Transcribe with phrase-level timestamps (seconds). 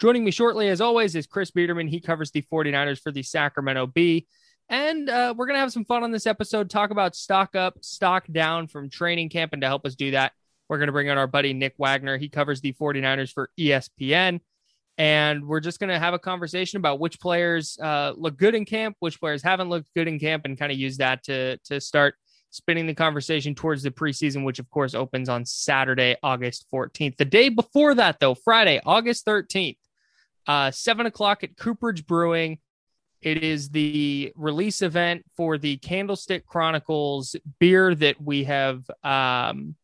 [0.00, 1.88] Joining me shortly, as always, is Chris Biederman.
[1.88, 4.26] He covers the 49ers for the Sacramento Bee.
[4.68, 7.84] And uh, we're going to have some fun on this episode, talk about stock up,
[7.84, 9.52] stock down from training camp.
[9.52, 10.32] And to help us do that,
[10.68, 12.16] we're going to bring on our buddy Nick Wagoner.
[12.16, 14.40] He covers the 49ers for ESPN
[14.96, 18.64] and we're just going to have a conversation about which players uh, look good in
[18.64, 21.80] camp, which players haven't looked good in camp, and kind of use that to to
[21.80, 22.14] start
[22.50, 27.16] spinning the conversation towards the preseason, which of course opens on Saturday, August 14th.
[27.16, 29.76] The day before that, though, Friday, August 13th,
[30.46, 32.58] uh, seven o'clock at Cooperage Brewing.
[33.22, 39.76] It is the release event for the Candlestick Chronicles beer that we have um,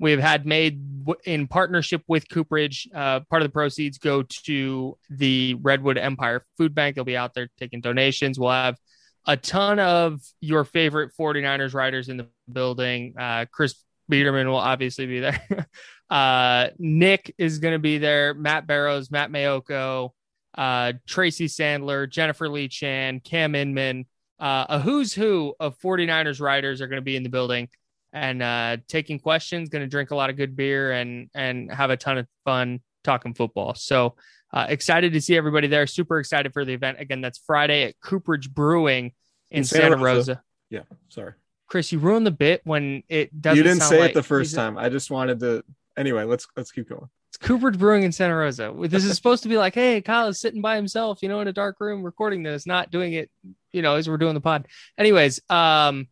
[0.00, 0.82] we've had made
[1.24, 2.88] in partnership with Cooperage.
[2.92, 6.96] Uh, part of the proceeds go to the Redwood Empire Food Bank.
[6.96, 8.38] They'll be out there taking donations.
[8.38, 8.78] We'll have
[9.26, 13.14] a ton of your favorite 49ers riders in the building.
[13.18, 13.74] Uh, Chris
[14.08, 15.40] Biederman will obviously be there.
[16.10, 18.34] uh, Nick is going to be there.
[18.34, 20.10] Matt Barrows, Matt Maiocco,
[20.56, 24.06] uh, Tracy Sandler, Jennifer Lee Chan, Cam Inman.
[24.38, 27.68] Uh, a who's who of 49ers riders are going to be in the building
[28.12, 29.68] and uh, taking questions.
[29.68, 32.80] Going to drink a lot of good beer and and have a ton of fun
[33.04, 33.74] talking football.
[33.74, 34.16] So
[34.52, 35.86] uh, excited to see everybody there.
[35.86, 37.00] Super excited for the event.
[37.00, 39.12] Again, that's Friday at Cooperage Brewing
[39.50, 40.16] in, in Santa, Santa Rosa.
[40.32, 40.42] Rosa.
[40.70, 41.34] Yeah, sorry,
[41.66, 41.92] Chris.
[41.92, 43.58] You ruined the bit when it doesn't.
[43.58, 44.78] You didn't say like, it the first time.
[44.78, 45.64] I just wanted to.
[46.00, 47.10] Anyway, let's let's keep going.
[47.28, 48.74] It's Cooperage Brewing in Santa Rosa.
[48.88, 51.46] This is supposed to be like, hey, Kyle is sitting by himself, you know, in
[51.46, 53.30] a dark room recording this, not doing it,
[53.70, 54.66] you know, as we're doing the pod.
[54.96, 56.08] Anyways, um,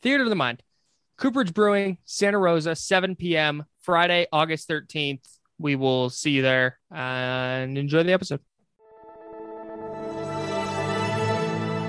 [0.00, 0.62] Theater of the Mind.
[1.18, 3.64] Cooperage Brewing, Santa Rosa, 7 p.m.
[3.80, 5.26] Friday, August 13th.
[5.58, 8.40] We will see you there and enjoy the episode.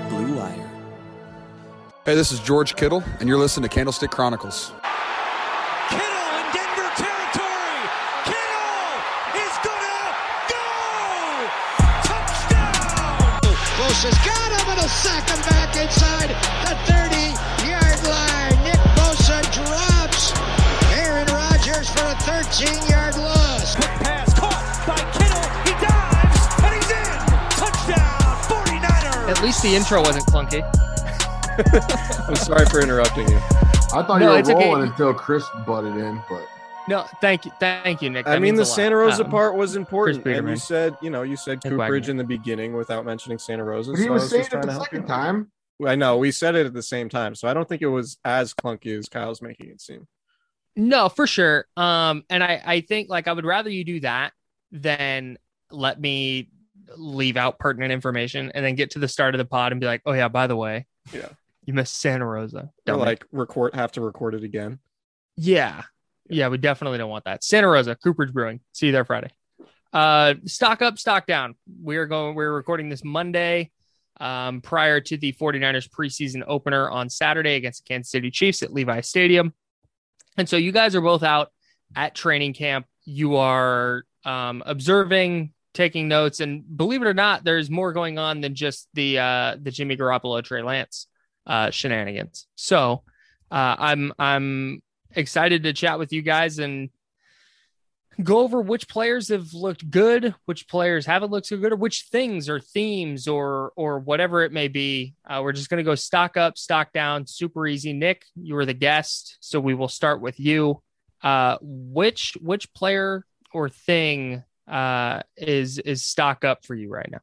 [0.08, 0.70] Blue Wire.
[2.04, 4.72] Hey, this is George Kittle, and you're listening to Candlestick Chronicles.
[13.94, 16.30] Bosa's got him, and a sack him back inside
[16.66, 18.34] the 30 yard line.
[21.94, 23.76] for a 13 yard loss.
[23.76, 25.46] Quick pass caught by Kittle.
[25.62, 27.22] He dives and he's in.
[27.54, 29.30] Touchdown 49ers.
[29.30, 30.62] At least the intro wasn't clunky.
[32.28, 33.36] I'm sorry for interrupting you.
[33.36, 34.90] I thought no, you were rolling okay.
[34.90, 36.48] until Chris butted in, but
[36.88, 38.26] no, thank you, thank you, Nick.
[38.26, 41.22] That I mean, the Santa Rosa um, part was important, and you said, you know,
[41.22, 43.92] you said Cooperage in the beginning without mentioning Santa Rosa.
[43.92, 45.50] But he so was, was saying it the second time.
[45.84, 48.18] I know we said it at the same time, so I don't think it was
[48.24, 50.06] as clunky as Kyle's making it seem.
[50.76, 51.66] No, for sure.
[51.76, 54.32] Um, and I, I think like I would rather you do that
[54.72, 55.38] than
[55.70, 56.50] let me
[56.96, 59.86] leave out pertinent information and then get to the start of the pod and be
[59.86, 61.28] like, oh yeah, by the way, yeah,
[61.64, 62.70] you missed Santa Rosa.
[62.88, 64.78] Or like record have to record it again.
[65.36, 65.82] Yeah.
[66.28, 67.44] Yeah, we definitely don't want that.
[67.44, 68.60] Santa Rosa, Cooper's Brewing.
[68.72, 69.30] See you there Friday.
[69.92, 71.54] Uh stock up, stock down.
[71.80, 73.70] We're going, we're recording this Monday
[74.20, 78.72] um, prior to the 49ers preseason opener on Saturday against the Kansas City Chiefs at
[78.72, 79.52] Levi Stadium.
[80.36, 81.52] And so you guys are both out
[81.94, 82.86] at training camp.
[83.04, 88.40] You are um, observing, taking notes, and believe it or not, there's more going on
[88.40, 91.06] than just the uh, the Jimmy Garoppolo Trey Lance
[91.46, 92.46] uh, shenanigans.
[92.54, 93.02] So
[93.50, 94.82] uh, I'm I'm
[95.16, 96.90] excited to chat with you guys and
[98.22, 102.02] go over which players have looked good, which players haven't looked so good, or which
[102.10, 105.14] things or themes or or whatever it may be.
[105.28, 107.92] Uh, we're just going to go stock up, stock down, super easy.
[107.92, 110.80] Nick, you were the guest, so we will start with you.
[111.22, 117.20] Uh, which which player or thing uh, is is stock up for you right now?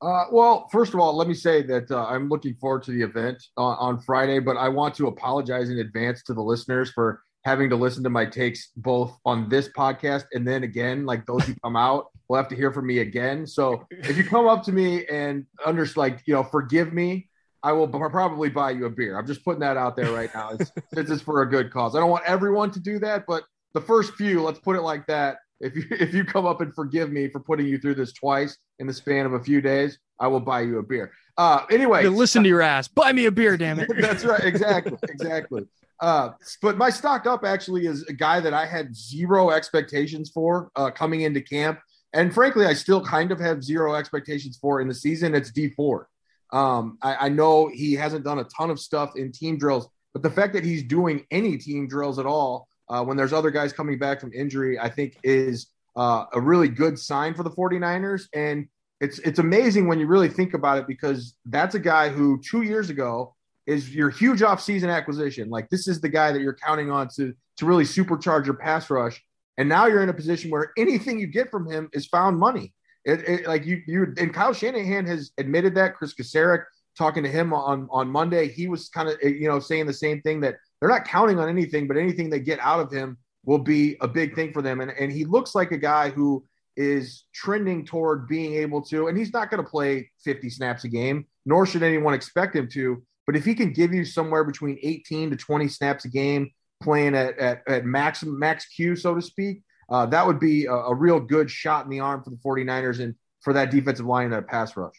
[0.00, 3.02] Uh, well, first of all, let me say that uh, I'm looking forward to the
[3.02, 7.22] event on, on Friday, but I want to apologize in advance to the listeners for
[7.44, 11.44] having to listen to my takes both on this podcast and then again, like those
[11.44, 13.46] who come out will have to hear from me again.
[13.46, 17.28] So if you come up to me and under like you know forgive me,
[17.62, 19.18] I will probably buy you a beer.
[19.18, 20.50] I'm just putting that out there right now.
[20.50, 21.96] It's, this is for a good cause.
[21.96, 25.06] I don't want everyone to do that, but the first few, let's put it like
[25.06, 25.38] that.
[25.60, 28.56] If you if you come up and forgive me for putting you through this twice
[28.78, 31.12] in the span of a few days, I will buy you a beer.
[31.36, 32.88] Uh, anyway, listen to your ass.
[32.88, 33.90] Buy me a beer, damn it.
[34.00, 34.42] That's right.
[34.44, 34.96] Exactly.
[35.08, 35.62] Exactly.
[36.00, 36.30] Uh,
[36.62, 40.90] but my stock up actually is a guy that I had zero expectations for uh,
[40.90, 41.80] coming into camp,
[42.12, 45.34] and frankly, I still kind of have zero expectations for in the season.
[45.34, 46.06] It's Dee Ford.
[46.52, 50.22] Um, I, I know he hasn't done a ton of stuff in team drills, but
[50.22, 53.72] the fact that he's doing any team drills at all uh, when there's other guys
[53.72, 58.24] coming back from injury, I think is uh, a really good sign for the 49ers.
[58.34, 58.68] And
[59.00, 62.62] it's it's amazing when you really think about it because that's a guy who two
[62.62, 63.34] years ago
[63.66, 65.50] is your huge offseason acquisition.
[65.50, 68.90] Like this is the guy that you're counting on to to really supercharge your pass
[68.90, 69.22] rush.
[69.56, 72.72] And now you're in a position where anything you get from him is found money.
[73.04, 75.94] It, it, like you, you and Kyle Shanahan has admitted that.
[75.94, 76.64] Kris Kocurek
[76.96, 80.20] talking to him on on Monday, he was kind of you know saying the same
[80.22, 83.58] thing that they're not counting on anything, but anything they get out of him will
[83.58, 84.80] be a big thing for them.
[84.80, 86.44] And and he looks like a guy who
[86.76, 90.88] is trending toward being able to, and he's not going to play 50 snaps a
[90.88, 93.02] game, nor should anyone expect him to.
[93.26, 96.50] But if he can give you somewhere between 18 to 20 snaps a game,
[96.80, 100.72] playing at, at, at max max Q, so to speak, uh, that would be a,
[100.72, 104.26] a, real good shot in the arm for the 49ers and for that defensive line
[104.26, 104.94] and that pass rush.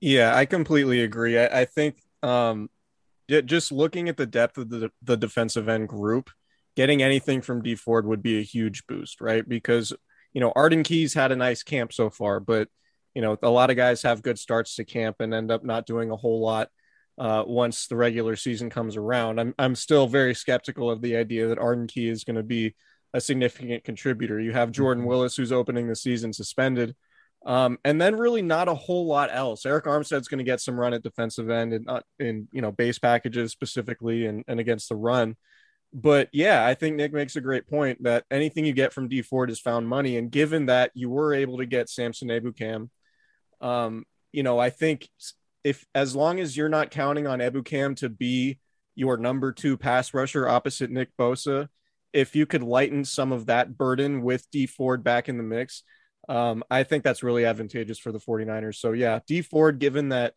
[0.00, 1.38] Yeah, I completely agree.
[1.38, 2.70] I, I think um,
[3.28, 6.30] just looking at the depth of the, the defensive end group,
[6.76, 9.46] getting anything from Dee Ford would be a huge boost, right?
[9.46, 9.92] Because,
[10.32, 12.68] you know, Arden Key's had a nice camp so far, but,
[13.14, 15.86] you know, a lot of guys have good starts to camp and end up not
[15.86, 16.68] doing a whole lot
[17.18, 19.40] uh, once the regular season comes around.
[19.40, 22.74] I'm, I'm still very skeptical of the idea that Arden Key is going to be
[23.12, 24.38] a significant contributor.
[24.38, 25.10] You have Jordan mm-hmm.
[25.10, 26.94] Willis, who's opening the season suspended.
[27.48, 29.62] Um, and then really not a whole lot else.
[29.62, 32.70] Arik Armstead's going to get some run at defensive end and not in, you know,
[32.70, 35.34] base packages specifically and, and against the run.
[35.94, 39.22] But yeah, I think Nick makes a great point that anything you get from Dee
[39.22, 40.18] Ford is found money.
[40.18, 42.90] And given that you were able to get Samson Ebukam,
[43.62, 45.08] um, you know, I think
[45.64, 48.58] if as long as you're not counting on Ebukam to be
[48.94, 51.68] your number two pass rusher opposite Nick Bosa,
[52.12, 55.82] if you could lighten some of that burden with Dee Ford back in the mix,
[56.28, 58.76] um, I think that's really advantageous for the 49ers.
[58.76, 60.34] So, yeah, Dee Ford, given that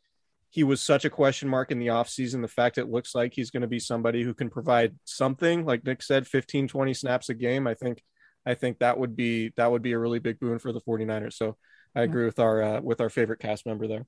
[0.49, 3.51] he was such a question mark in the offseason, the fact it looks like he's
[3.51, 7.33] going to be somebody who can provide something, like Nick said, 15, 20 snaps a
[7.33, 8.01] game, I think.
[8.45, 11.33] I think that would be that would be a really big boon for the 49ers.
[11.33, 11.57] So
[11.95, 14.05] I agree with our uh, with our favorite cast member there.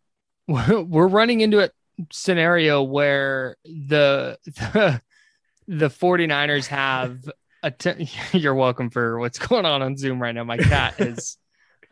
[0.48, 1.70] We're running into a
[2.12, 5.02] scenario where the the,
[5.68, 7.30] the 49ers have
[7.62, 10.44] Att- you're welcome for what's going on on Zoom right now.
[10.44, 11.38] My cat has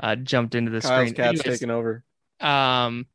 [0.01, 1.13] uh, jumped into the Kyle's screen.
[1.13, 2.03] Cat's Anyways, taking over.
[2.39, 3.05] Um,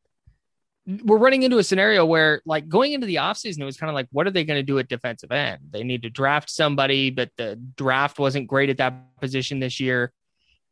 [1.03, 3.93] we're running into a scenario where, like, going into the offseason, it was kind of
[3.93, 5.59] like, what are they going to do at defensive end?
[5.69, 10.13] They need to draft somebody, but the draft wasn't great at that position this year.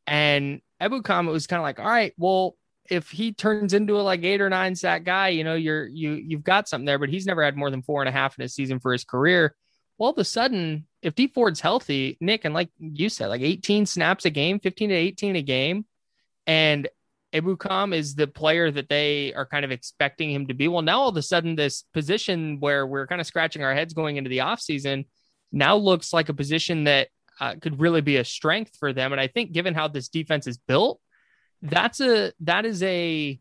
[0.08, 2.56] And Ebukam, it was kind of like, all right, well,
[2.90, 6.14] if he turns into a like eight or nine sack guy, you know, you're you
[6.14, 8.46] you've got something there, but he's never had more than four and a half in
[8.46, 9.56] a season for his career.
[9.98, 13.42] Well, all of a sudden, if Dee Ford's healthy, Nick, and like you said, like
[13.42, 15.86] 18 snaps a game, 15 to 18 a game,
[16.48, 16.88] and
[17.34, 20.68] Ebukam is the player that they are kind of expecting him to be.
[20.68, 23.94] Well, now all of a sudden, this position where we're kind of scratching our heads
[23.94, 25.06] going into the offseason
[25.52, 27.10] now looks like a position that
[27.40, 29.12] uh, could really be a strength for them.
[29.12, 31.02] And I think, given how this defense is built,
[31.62, 33.40] that's a that is a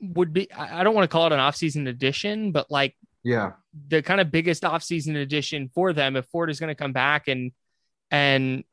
[0.00, 3.52] would be I don't want to call it an offseason addition, but like yeah.
[3.88, 7.28] The kind of biggest offseason addition for them if Ford is going to come back
[7.28, 7.52] and
[8.10, 8.64] and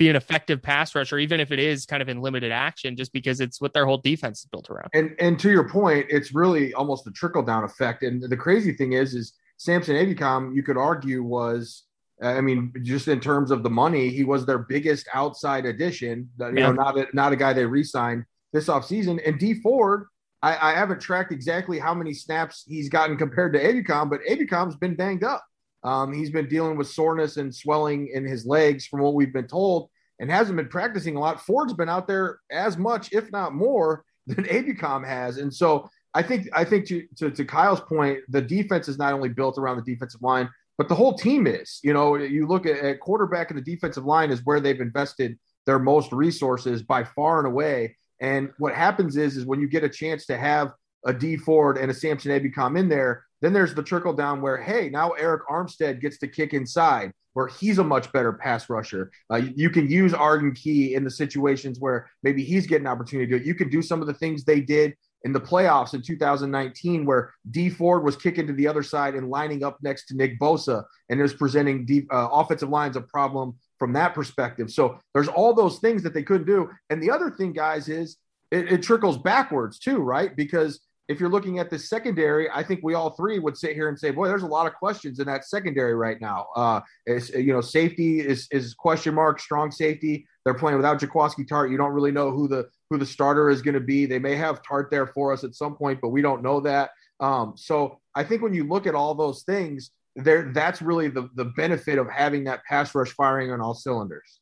[0.00, 3.12] be an effective pass rusher, even if it is kind of in limited action, just
[3.12, 4.88] because it's what their whole defense is built around.
[4.94, 8.02] And and to your point, it's really almost a trickle down effect.
[8.02, 11.84] And the crazy thing is, is Samson Ebukam, you could argue was,
[12.22, 16.30] I mean, just in terms of the money, he was their biggest outside addition.
[16.40, 16.52] You yeah.
[16.52, 19.20] know, not a, not a guy they re-signed this offseason.
[19.26, 20.06] And Dee Ford
[20.42, 24.76] I, I, haven't tracked exactly how many snaps he's gotten compared to Ebukam, but Ebukam's
[24.76, 25.44] been banged up.
[25.82, 29.46] Um, he's been dealing with soreness and swelling in his legs, from what we've been
[29.46, 31.40] told, and hasn't been practicing a lot.
[31.40, 36.22] Ford's been out there as much, if not more, than Ebukam has, and so I
[36.22, 39.76] think I think to, to, to Kyle's point, the defense is not only built around
[39.76, 41.78] the defensive line, but the whole team is.
[41.82, 45.38] You know, you look at, at quarterback and the defensive line is where they've invested
[45.66, 47.96] their most resources by far and away.
[48.20, 50.72] And what happens is, is when you get a chance to have
[51.04, 54.58] a Dee Ford and a Samson Ebukam in there, then there's the trickle down where,
[54.58, 59.10] hey, now Arik Armstead gets to kick inside, where he's a much better pass rusher.
[59.32, 62.92] Uh, you, you, can use Arden Key in the situations where maybe he's getting an
[62.92, 63.46] opportunity to do it.
[63.46, 67.32] You can do some of the things they did in the playoffs in 2019, where
[67.50, 70.84] Dee Ford was kicking to the other side and lining up next to Nick Bosa,
[71.08, 74.70] and is presenting deep uh, offensive lines a problem from that perspective.
[74.70, 76.70] So there's all those things that they couldn't do.
[76.88, 78.16] And the other thing, guys, is
[78.50, 80.34] it, it trickles backwards too, right?
[80.34, 80.80] Because
[81.10, 83.98] if you're looking at the secondary, I think we all three would sit here and
[83.98, 87.60] say, "Boy, there's a lot of questions in that secondary right now." Uh, you know,
[87.60, 90.24] safety is is question mark, strong safety.
[90.44, 91.72] They're playing without Jaquiski Tartt.
[91.72, 94.06] You don't really know who the who the starter is going to be.
[94.06, 96.90] They may have Tartt there for us at some point, but we don't know that.
[97.18, 101.28] Um, so I think when you look at all those things, there that's really the
[101.34, 104.38] the benefit of having that pass rush firing on all cylinders.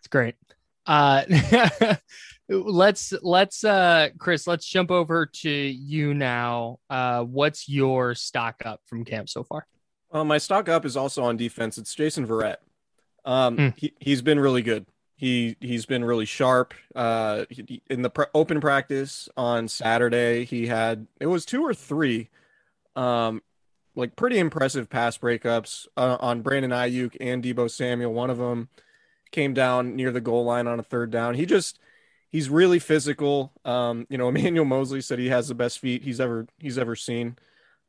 [0.00, 0.34] It's great.
[0.86, 1.96] Uh,
[2.48, 6.78] let's let's uh chris let's jump over to you now.
[6.90, 9.66] Uh what's your stock up from camp so far?
[10.12, 11.78] Uh, my stock up is also on defense.
[11.78, 12.56] It's jason verrett.
[13.24, 13.78] Um mm.
[13.78, 14.86] he, he's been really good.
[15.16, 16.74] He he's been really sharp.
[16.94, 21.72] Uh he, in the pr- open practice on saturday he had it was two or
[21.72, 22.28] three
[22.94, 23.42] um
[23.96, 28.68] like pretty impressive pass breakups uh, on brandon aiyuk and deebo samuel one of them
[29.30, 31.78] came down near the goal line on a third down he just
[32.34, 33.52] he's really physical.
[33.64, 36.96] Um, you know, Emmanuel Moseley said he has the best feet he's ever he's ever
[36.96, 37.36] seen.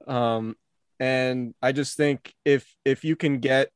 [0.05, 0.55] Um,
[0.99, 3.71] and I just think if if you can get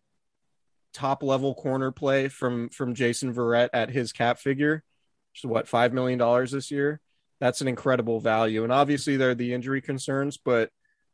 [0.94, 4.84] top level corner play from from Jason Verrett at his cap figure,
[5.34, 7.01] which is what five million dollars this year,
[7.39, 8.63] that's an incredible value.
[8.63, 10.70] And obviously there are the injury concerns, but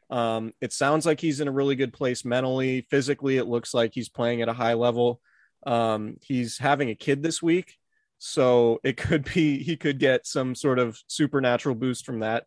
[0.09, 3.37] um, it sounds like he's in a really good place mentally, physically.
[3.37, 5.21] It looks like he's playing at a high level.
[5.65, 7.75] Um, he's having a kid this week,
[8.17, 12.45] so it could be he could get some sort of supernatural boost from that.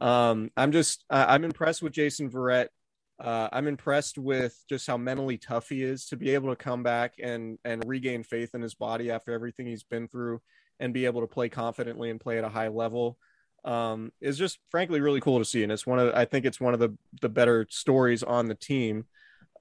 [0.00, 2.68] Um, I'm just I'm impressed with Jason Verrett.
[3.18, 6.82] Uh, I'm impressed with just how mentally tough he is to be able to come
[6.82, 10.40] back and and regain faith in his body after everything he's been through
[10.78, 13.18] and be able to play confidently and play at a high level
[13.64, 15.62] um, is just frankly really cool to see.
[15.62, 18.54] And it's one of I think it's one of the the better stories on the
[18.54, 19.04] team.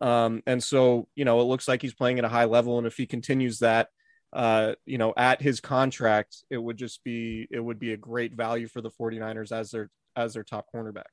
[0.01, 2.87] Um, and so you know it looks like he's playing at a high level, and
[2.87, 3.89] if he continues that,
[4.33, 8.33] uh, you know, at his contract, it would just be it would be a great
[8.33, 11.03] value for the 49ers as their as their top cornerback.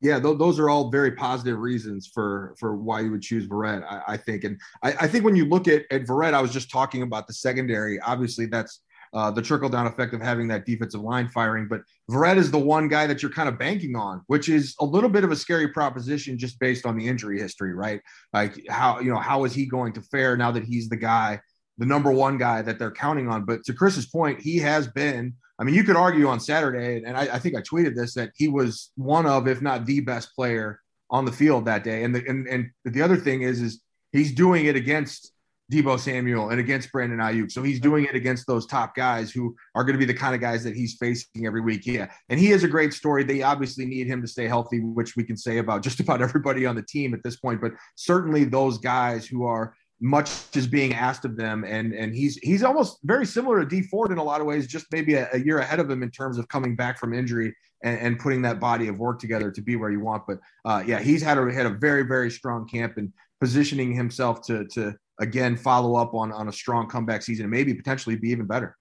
[0.00, 3.84] Yeah, th- those are all very positive reasons for for why you would choose Verrett,
[3.84, 4.44] I, I think.
[4.44, 7.26] And I, I, think when you look at, at Verrett, I was just talking about
[7.26, 7.98] the secondary.
[8.00, 8.80] Obviously, that's
[9.14, 11.68] uh, the trickle down effect of having that defensive line firing.
[11.68, 14.84] But Verrett is the one guy that you're kind of banking on, which is a
[14.84, 18.00] little bit of a scary proposition just based on the injury history, right?
[18.32, 21.40] Like how you know how is he going to fare now that he's the guy
[21.78, 23.44] the number one guy that they're counting on.
[23.44, 25.34] But to Chris's point, he has been.
[25.60, 28.30] I mean, you could argue on Saturday, and I, I think I tweeted this that
[28.36, 32.04] he was one of, if not the best player on the field that day.
[32.04, 33.80] And the and, and the other thing is, is
[34.12, 35.32] he's doing it against
[35.70, 37.52] Deebo Samuel and against Brandon Aiyuk.
[37.52, 40.34] So he's doing it against those top guys who are going to be the kind
[40.34, 41.86] of guys that he's facing every week.
[41.86, 42.10] Yeah.
[42.30, 43.22] And he is a great story.
[43.22, 46.64] They obviously need him to stay healthy, which we can say about just about everybody
[46.64, 47.60] on the team at this point.
[47.60, 52.36] But certainly those guys who are much is being asked of them and and he's
[52.36, 55.28] he's almost very similar to Dee Ford in a lot of ways just maybe a,
[55.32, 58.42] a year ahead of him in terms of coming back from injury and, and, putting
[58.42, 61.36] that body of work together to be where you want but uh, yeah he's had
[61.36, 66.14] a had a very very strong camp and positioning himself to to again follow up
[66.14, 68.76] on on a strong comeback season and maybe potentially be even better.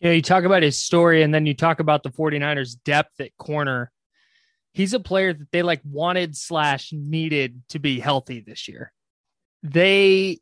[0.00, 3.36] Yeah you talk about his story and then you talk about the 49ers depth at
[3.36, 3.90] corner.
[4.72, 8.92] He's a player that they like wanted slash needed to be healthy this year.
[9.62, 10.40] They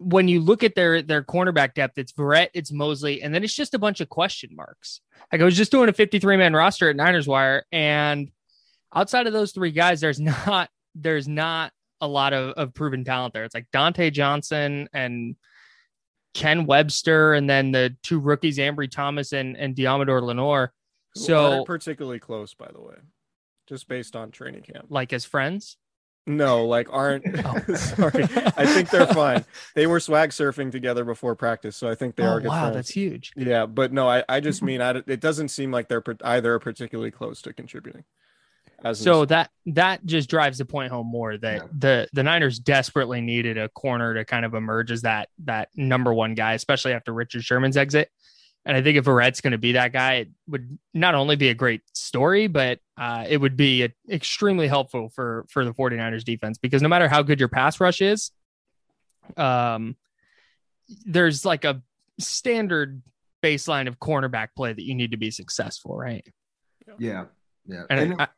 [0.00, 3.54] when you look at their their cornerback depth, it's Verrett, it's Moseley, and then it's
[3.54, 5.02] just a bunch of question marks.
[5.30, 8.30] Like I was just doing a 53 man roster at Niners Wire, and
[8.94, 13.34] outside of those three guys, there's not there's not a lot of, of proven talent
[13.34, 13.44] there.
[13.44, 15.36] It's like Dontae Johnson and
[16.34, 20.72] Ken Webster, and then the two rookies, Ambry Thomas and and Deommodore Lenoir.
[21.14, 22.94] So particularly close, by the way,
[23.68, 24.86] just based on training camp.
[24.88, 25.76] Like as friends.
[26.26, 27.24] No, like aren't.
[27.44, 27.74] Oh.
[27.74, 29.44] sorry, I think they're fine.
[29.74, 32.40] They were swag surfing together before practice, so I think they oh, are.
[32.40, 32.74] Good wow, friends.
[32.76, 33.32] that's huge.
[33.34, 37.10] Yeah, but no, I, I just mean I, it doesn't seem like they're either particularly
[37.10, 38.04] close to contributing.
[38.92, 41.68] So that that just drives the point home more that yeah.
[41.76, 46.12] the the Niners desperately needed a corner to kind of emerge as that that number
[46.14, 48.10] one guy, especially after Richard Sherman's exit.
[48.64, 51.48] And I think if Verrett's going to be that guy, it would not only be
[51.48, 56.24] a great story, but uh, it would be a, extremely helpful for for the 49ers
[56.24, 58.30] defense because no matter how good your pass rush is,
[59.36, 59.96] um,
[61.04, 61.82] there's like a
[62.18, 63.02] standard
[63.42, 66.26] baseline of cornerback play that you need to be successful, right?
[66.98, 67.26] Yeah,
[67.66, 67.84] yeah.
[67.88, 68.28] And, And- I,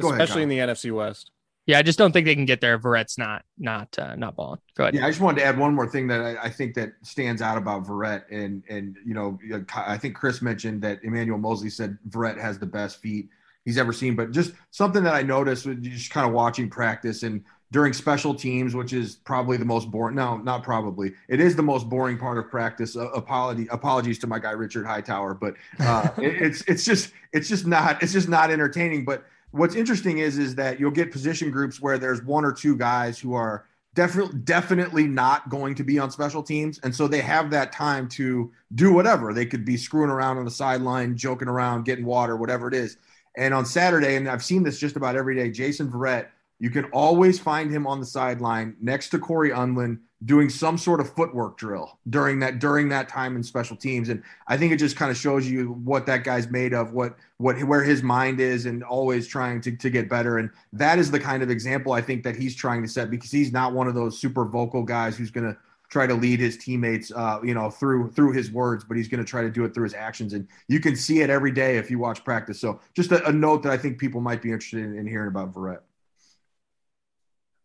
[0.00, 0.60] Go ahead, especially Kyle.
[0.62, 1.30] in the NFC West.
[1.66, 2.74] yeah, I just don't think they can get there.
[2.74, 4.60] if Verrett's not not uh, not balling.
[4.76, 4.94] Go ahead.
[4.94, 7.42] Yeah, I just wanted to add one more thing that I, I think that stands
[7.42, 9.38] out about Verrett, and and you know,
[9.74, 13.28] I think Chris mentioned that Emmanuel Moseley said Verrett has the best feet
[13.64, 17.22] he's ever seen, but just something that I noticed with just kind of watching practice
[17.22, 20.16] and during special teams, which is probably the most boring.
[20.16, 21.12] No, not probably.
[21.28, 22.96] It is the most boring part of practice.
[22.96, 27.48] Uh, apology, apologies to my guy Richard Hightower, but uh, it, it's it's just it's
[27.48, 29.04] just not it's just not entertaining.
[29.04, 32.76] But what's interesting is is that you'll get position groups where there's one or two
[32.76, 36.78] guys who are definitely definitely not going to be on special teams.
[36.80, 39.34] And so they have that time to do whatever.
[39.34, 42.96] They could be screwing around on the sideline joking around getting water whatever it is.
[43.36, 46.26] And on saturday and i've seen this just about every day jason Verrett,
[46.58, 51.00] you can always find him on the sideline next to cory undlin doing some sort
[51.00, 54.08] of footwork drill during that during that time in special teams.
[54.08, 57.16] And i think it just kind of shows you what that guy's made of what
[57.38, 60.38] what where his mind is and always trying to, to get better.
[60.38, 63.30] And that is the kind of example i think that he's trying to set because
[63.30, 65.56] he's not one of those super vocal guys who's going to
[65.88, 69.22] try to lead his teammates uh, you know through through his words but he's going
[69.22, 70.34] to try to do it through his actions.
[70.34, 72.60] And you can see it every day if you watch practice.
[72.60, 75.28] So just a, a note that i think people might be interested in, in hearing
[75.28, 75.80] about Verrett.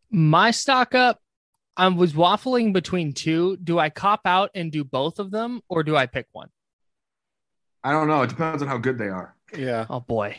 [0.10, 1.22] My stock up,
[1.78, 3.58] I was waffling between two.
[3.58, 6.50] Do I cop out and do both of them, or do I pick one?
[7.84, 9.86] i don't know it depends on how good they are Yeah.
[9.92, 10.38] Oh boy.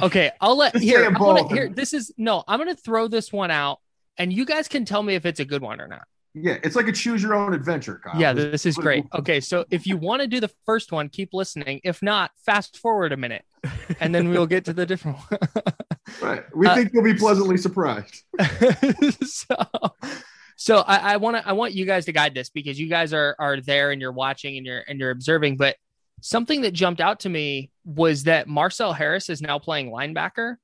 [0.00, 1.00] Okay, I'll let here.
[1.00, 2.44] say 'em I'm gonna- here, this is no.
[2.48, 3.80] I'm gonna throw this one out,
[4.16, 6.04] and you guys can tell me if it's a good one or not.
[6.34, 8.18] yeah it's like a choose your own adventure Kyle.
[8.18, 9.04] Yeah, this is great.
[9.14, 11.80] Okay, so if you want to do the first one, keep listening.
[11.84, 13.44] If not, fast forward a minute,
[14.00, 15.40] and then we'll get to the different one.
[16.22, 18.22] right we Uh, think you'll be pleasantly surprised
[19.26, 19.56] so,
[20.56, 23.12] so I, I want to I want you guys to guide this because you guys
[23.12, 25.56] are are there and you're watching and you're and you're observing.
[25.56, 25.76] But
[26.22, 30.56] something that jumped out to me was that Marcel Harris is now playing linebacker,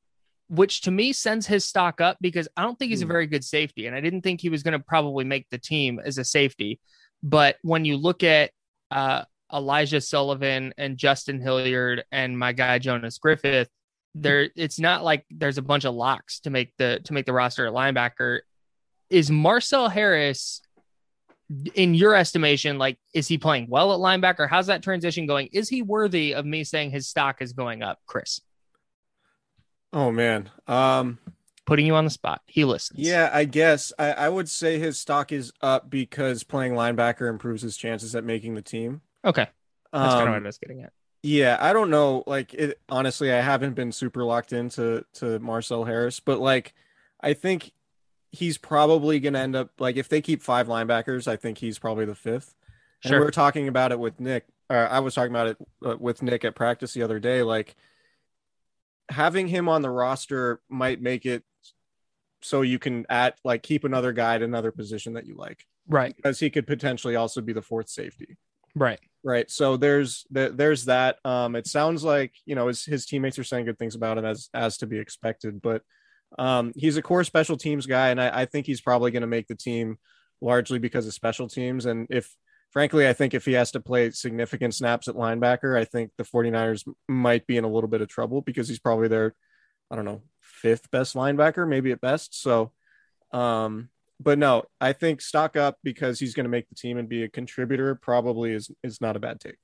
[0.49, 3.13] which to me sends his stock up because I don't think he's a Hmm.
[3.13, 6.01] very good safety, and I didn't think he was going to probably make the team
[6.05, 6.81] as a safety.
[7.23, 8.51] But when you look at
[8.91, 13.69] uh, Elijah Sullivan and Justin Hilliard and my guy Jonas Griffith,
[14.15, 17.33] there it's not like there's a bunch of locks to make the to make the
[17.33, 18.41] roster at linebacker.
[19.13, 20.63] Is Marcel Harris
[21.75, 24.49] in your estimation, like is he playing well at linebacker?
[24.49, 25.49] How's that transition going?
[25.53, 28.41] Is he worthy of me saying his stock is going up, Chris?
[29.93, 30.51] Oh man.
[30.67, 31.19] Um
[31.65, 32.41] Putting you on the spot.
[32.47, 32.99] He listens.
[33.01, 37.63] yeah, I guess I, I would say his stock is up because playing linebacker improves
[37.63, 39.01] his chances at making the team.
[39.25, 39.47] Okay.
[39.93, 40.93] That's kind of Um, what I was getting at.
[41.23, 42.25] Yeah, I don't know.
[42.27, 46.75] Like it honestly, I haven't been super locked into to Marcel Harris, but like
[47.21, 47.73] I think
[48.33, 52.05] he's probably gonna end up like if they keep five linebackers, I think he's probably
[52.07, 52.55] the fifth.
[53.05, 53.19] And Sure.
[53.21, 56.23] we were talking about it with Nick, or I was talking about it uh, with
[56.23, 57.43] Nick at practice the other day.
[57.43, 57.77] Like
[59.09, 61.43] having him on the roster might make it
[62.41, 66.17] so you can at like keep another guy at another position that you like Right.
[66.17, 68.37] because he could potentially also be the fourth safety.
[68.75, 69.01] Right.
[69.23, 69.51] Right.
[69.51, 71.19] So there's th- there's that.
[71.25, 74.25] Um, it sounds like you know his his teammates are saying good things about him
[74.25, 75.83] as as to be expected, but
[76.39, 79.27] um, he's a core special teams guy, and I, I think he's probably going to
[79.27, 79.99] make the team
[80.41, 81.87] largely because of special teams.
[81.87, 82.35] And if
[82.71, 86.25] frankly, I think if he has to play significant snaps at linebacker, I think the
[86.25, 89.35] 49ers might be in a little bit of trouble because he's probably their
[89.91, 92.41] I don't know fifth best linebacker, maybe at best.
[92.41, 92.73] So,
[93.33, 97.09] um, but no, I think stock up because he's going to make the team and
[97.09, 99.57] be a contributor probably is is not a bad take.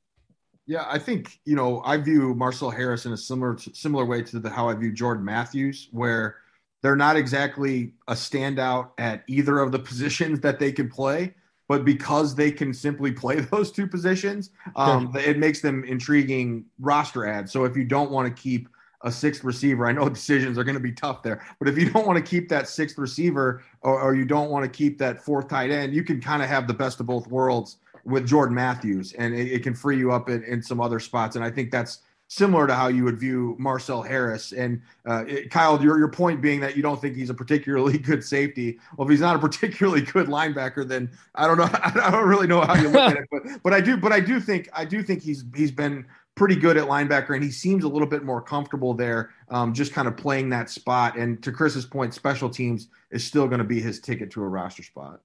[0.66, 4.38] Yeah, I think you know I view Marcel Harris in a similar similar way to
[4.38, 6.36] the, how I view Jordan Matthews, where
[6.82, 11.34] they're not exactly a standout at either of the positions that they can play,
[11.66, 17.26] but because they can simply play those two positions, um, it makes them intriguing roster
[17.26, 17.52] ads.
[17.52, 18.68] So if you don't want to keep
[19.02, 21.90] a sixth receiver, I know decisions are going to be tough there, but if you
[21.90, 25.22] don't want to keep that sixth receiver or, or you don't want to keep that
[25.24, 28.54] fourth tight end, you can kind of have the best of both worlds with Jordan
[28.54, 31.36] Matthews, and it, it can free you up in, in some other spots.
[31.36, 34.52] And I think that's similar to how you would view Marcel Harris.
[34.52, 37.98] And uh, it, Kyle, your, your point being that you don't think he's a particularly
[37.98, 38.78] good safety.
[38.96, 41.68] Well, if he's not a particularly good linebacker, then I don't know.
[41.72, 43.96] I don't really know how you look at it, but but I do.
[43.96, 47.42] But I do think I do think he's he's been pretty good at linebacker, and
[47.42, 51.16] he seems a little bit more comfortable there, um, just kind of playing that spot.
[51.16, 54.48] And to Chris's point, special teams is still going to be his ticket to a
[54.48, 55.20] roster spot.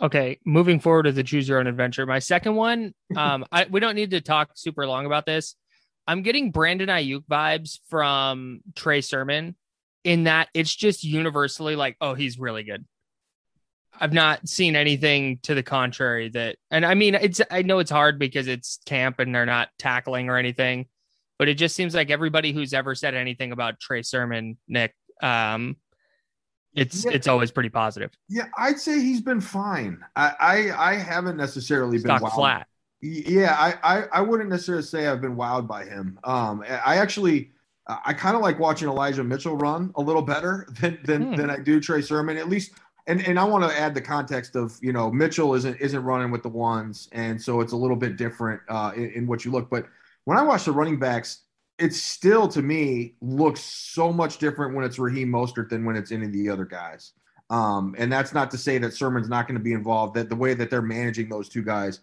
[0.00, 2.06] Okay, moving forward to the choose your own adventure.
[2.06, 5.54] My second one, um, I, we don't need to talk super long about this.
[6.06, 9.56] I'm getting Brandon Aiyuk vibes from Trey Sermon
[10.04, 12.84] in that it's just universally like, oh, he's really good.
[14.00, 17.90] I've not seen anything to the contrary that, and I mean, it's, I know it's
[17.90, 20.86] hard because it's camp and they're not tackling or anything,
[21.38, 25.76] but it just seems like everybody who's ever said anything about Trey Sermon, Nick, um,
[26.74, 27.12] it's Yeah.
[27.12, 28.10] it's always pretty positive.
[28.30, 30.00] Yeah, I'd say he's been fine.
[30.16, 32.66] I I, I haven't necessarily been Stock flat.
[33.02, 36.18] Yeah, I, I I wouldn't necessarily say I've been wowed by him.
[36.24, 37.50] Um, I actually
[37.88, 41.34] I kind of like watching Elijah Mitchell run a little better than than, Hmm.
[41.34, 42.36] than I do Trey Sermon.
[42.38, 42.72] At least,
[43.08, 46.30] and and I want to add the context of you know Mitchell isn't isn't running
[46.30, 49.50] with the ones, and so it's a little bit different uh, in, in what you
[49.50, 49.68] look.
[49.68, 49.86] But
[50.24, 51.40] when I watch the running backs,
[51.80, 56.12] it still to me looks so much different when it's Raheem Mostert than when it's
[56.12, 57.14] any of the other guys.
[57.50, 60.14] Um, and that's not to say that Sermon's not going to be involved.
[60.14, 61.98] That the way that they're managing those two guys,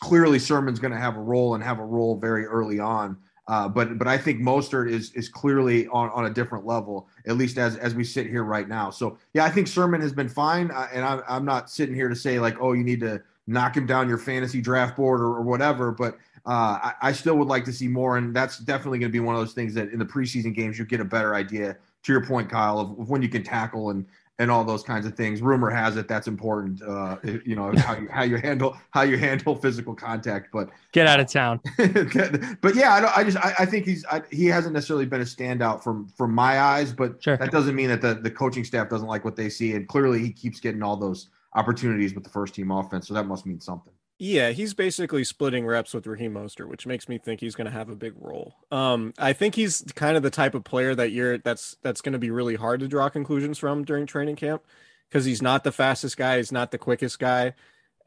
[0.00, 3.16] clearly Sermon's going to have a role and have a role very early on.
[3.48, 7.36] Uh, but but I think Mostert is is clearly on, on a different level, at
[7.36, 8.90] least as as we sit here right now.
[8.90, 12.08] So yeah, I think Sermon has been fine, uh, and I'm I'm not sitting here
[12.08, 15.34] to say like, oh, you need to knock him down your fantasy draft board or,
[15.34, 15.90] or whatever.
[15.90, 16.14] But
[16.46, 19.18] uh, I, I still would like to see more, and that's definitely going to be
[19.18, 21.76] one of those things that in the preseason games you get a better idea.
[22.04, 24.06] To your point, Kyle, of, of when you can tackle and
[24.40, 25.42] and all those kinds of things.
[25.42, 26.82] Rumor has it that's important.
[26.82, 31.06] Uh, you know how you how you handle how you handle physical contact, but Get
[31.06, 31.60] out of town.
[31.76, 35.20] but yeah, I, don't, I just I, I think he's I, he hasn't necessarily been
[35.20, 37.36] a standout from from my eyes, but Sure.
[37.36, 40.20] that doesn't mean that the the coaching staff doesn't like what they see, and clearly
[40.20, 43.60] he keeps getting all those opportunities with the first team offense, so that must mean
[43.60, 43.92] something.
[44.22, 47.70] Yeah, he's basically splitting reps with Raheem Mostert, which makes me think he's going to
[47.70, 48.54] have a big role.
[48.70, 52.12] Um, I think he's kind of the type of player that you're that's that's going
[52.12, 54.62] to be really hard to draw conclusions from during training camp
[55.08, 57.54] because he's not the fastest guy, he's not the quickest guy,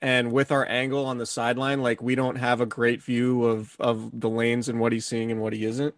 [0.03, 3.75] and with our angle on the sideline, like we don't have a great view of
[3.79, 5.95] of the lanes and what he's seeing and what he isn't.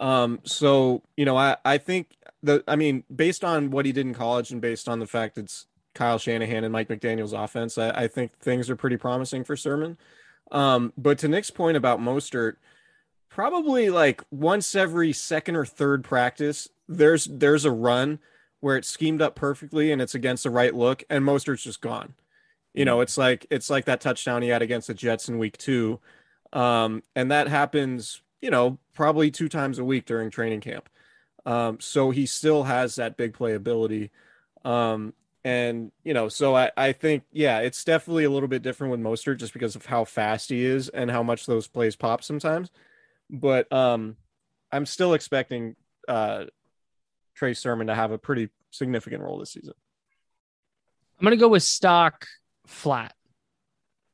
[0.00, 2.08] Um, so you know, I I think
[2.42, 5.38] the I mean, based on what he did in college and based on the fact
[5.38, 9.56] it's Kyle Shanahan and Mike McDaniel's offense, I, I think things are pretty promising for
[9.56, 9.96] Sermon.
[10.50, 12.56] Um, but to Nick's point about Mostert,
[13.28, 18.18] probably like once every second or third practice, there's there's a run
[18.60, 22.14] where it's schemed up perfectly and it's against the right look, and Mostert's just gone.
[22.72, 25.56] You know, it's like it's like that touchdown he had against the Jets in week
[25.56, 26.00] two.
[26.52, 30.88] Um, and that happens, you know, probably two times a week during training camp.
[31.46, 34.10] Um, so he still has that big play ability.
[34.64, 38.90] Um, and you know, so I, I think, yeah, it's definitely a little bit different
[38.90, 42.24] with Mostert just because of how fast he is and how much those plays pop
[42.24, 42.70] sometimes.
[43.28, 44.16] But um,
[44.72, 45.76] I'm still expecting
[46.08, 46.44] uh,
[47.34, 49.74] Trey Sermon to have a pretty significant role this season.
[51.20, 52.26] I'm gonna go with stock
[52.66, 53.14] flat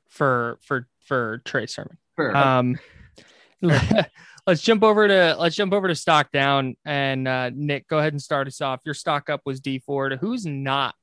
[0.08, 1.96] for for for Trey Sermon.
[2.16, 2.46] Fair enough.
[2.46, 2.78] Um,
[4.46, 8.12] let's jump over to let's jump over to stock down and uh, Nick, go ahead
[8.12, 8.80] and start us off.
[8.84, 10.18] Your stock up was Dee Ford.
[10.20, 10.94] Who's not?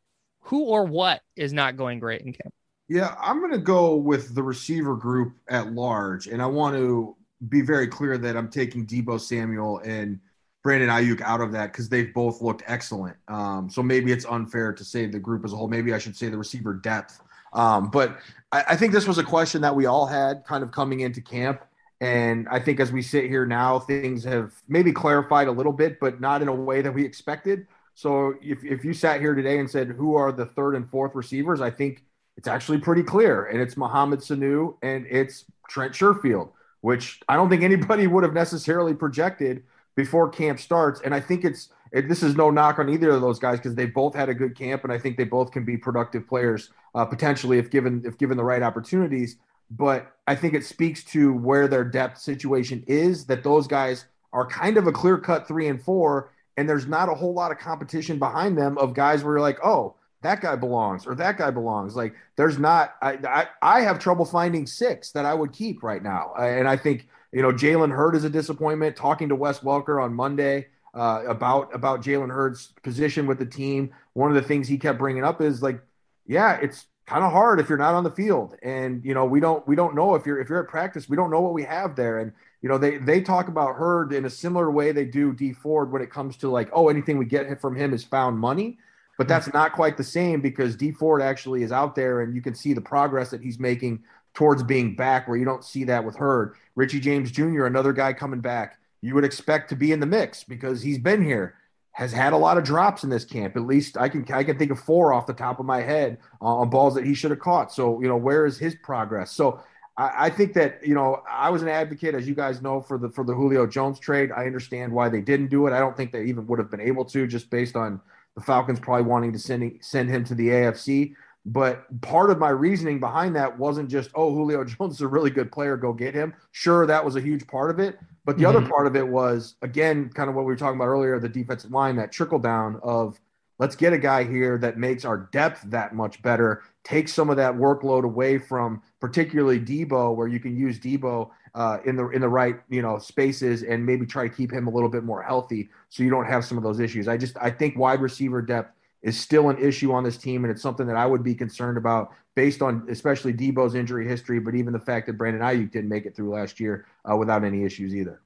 [0.47, 2.53] Who or what is not going great in camp?
[2.89, 7.15] Yeah, I'm going to go with the receiver group at large, and I want to
[7.49, 10.19] be very clear that I'm taking Deebo Samuel and
[10.63, 13.17] Brandon Aiyuk out of that because they've both looked excellent.
[13.27, 15.67] Um, so maybe it's unfair to say the group as a whole.
[15.67, 17.21] Maybe I should say the receiver depth.
[17.53, 18.17] Um, but
[18.51, 21.21] I, I think this was a question that we all had kind of coming into
[21.21, 21.61] camp.
[21.99, 25.99] And I think as we sit here now, things have maybe clarified a little bit,
[25.99, 27.67] but not in a way that we expected.
[27.97, 31.15] So if, if you sat here today and said, who are the third and fourth
[31.15, 32.03] receivers, I think
[32.35, 33.45] it's actually pretty clear.
[33.45, 38.35] And it's Mohamed Sanu and it's Trent Sherfield, which I don't think anybody would have
[38.35, 39.63] necessarily projected
[39.95, 41.01] before camp starts.
[41.01, 43.73] And I think it's it, this is no knock on either of those guys because
[43.73, 46.69] they both had a good camp, and I think they both can be productive players
[46.93, 49.37] uh, potentially if given if given the right opportunities.
[49.71, 54.45] But I think it speaks to where their depth situation is that those guys are
[54.45, 57.59] kind of a clear cut three and four, and there's not a whole lot of
[57.59, 61.51] competition behind them of guys where you're like, oh, that guy belongs or that guy
[61.51, 61.95] belongs.
[61.95, 62.95] Like there's not.
[63.01, 66.75] I I, I have trouble finding six that I would keep right now, and I
[66.75, 68.95] think you know Jalen Hurd is a disappointment.
[68.95, 73.91] Talking to Wes Welker on Monday uh, about about Jalen Hurd's position with the team,
[74.13, 75.79] one of the things he kept bringing up is like,
[76.25, 79.39] yeah, it's kind of hard if you're not on the field, and you know we
[79.39, 81.63] don't we don't know if you're if you're at practice, we don't know what we
[81.63, 85.05] have there, and you know they they talk about Hurd in a similar way they
[85.05, 88.03] do Dee Ford when it comes to like, oh, anything we get from him is
[88.03, 88.77] found money.
[89.17, 92.41] But that's not quite the same because Dee Ford actually is out there and you
[92.41, 94.03] can see the progress that he's making
[94.35, 96.53] towards being back where you don't see that with Hurd.
[96.75, 100.43] Richie James Jr., another guy coming back, you would expect to be in the mix
[100.43, 101.55] because he's been here.
[101.93, 103.55] has had a lot of drops in this camp.
[103.55, 106.19] At least I can I can think of four off the top of my head
[106.39, 107.73] uh, on balls that he should have caught.
[107.73, 109.31] So you know, where is his progress?
[109.31, 109.61] So
[109.97, 112.97] I, I, think that you know I was an advocate, as you guys know, for
[112.97, 114.31] the for the Julio Jones trade.
[114.31, 115.73] I understand why they didn't do it.
[115.73, 117.99] I don't think they even would have been able to, just based on
[118.35, 121.15] the Falcons probably wanting to send send him to the AFC.
[121.47, 125.29] But part of my reasoning behind that wasn't just, oh, Julio Jones is a really
[125.29, 126.33] good player, go get him.
[126.51, 127.97] Sure, that was a huge part of it.
[128.25, 128.57] But the mm-hmm.
[128.57, 131.29] other part of it was, again, kind of what we were talking about earlier the
[131.29, 133.17] defensive line, that trickle down of
[133.59, 137.35] let's get a guy here that makes our depth that much better, takes some of
[137.35, 142.21] that workload away from particularly Deebo, where you can use Deebo uh, in the in
[142.21, 145.21] the right you know spaces and maybe try to keep him a little bit more
[145.21, 147.07] healthy so you don't have some of those issues.
[147.07, 150.51] I just I think wide receiver depth is still an issue on this team, and
[150.51, 154.55] it's something that I would be concerned about based on especially Deebo's injury history, but
[154.55, 157.63] even the fact that Brandon Aiyuk didn't make it through last year uh, without any
[157.65, 158.21] issues either.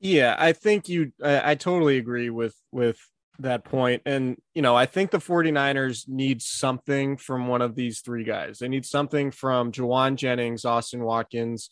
[0.00, 1.12] Yeah, I think you.
[1.22, 2.98] I, I totally agree with with
[3.42, 8.00] that point, and you know, I think the 49ers need something from one of these
[8.00, 8.58] three guys.
[8.58, 11.70] They need something from Jauan Jennings, Austin Watkins,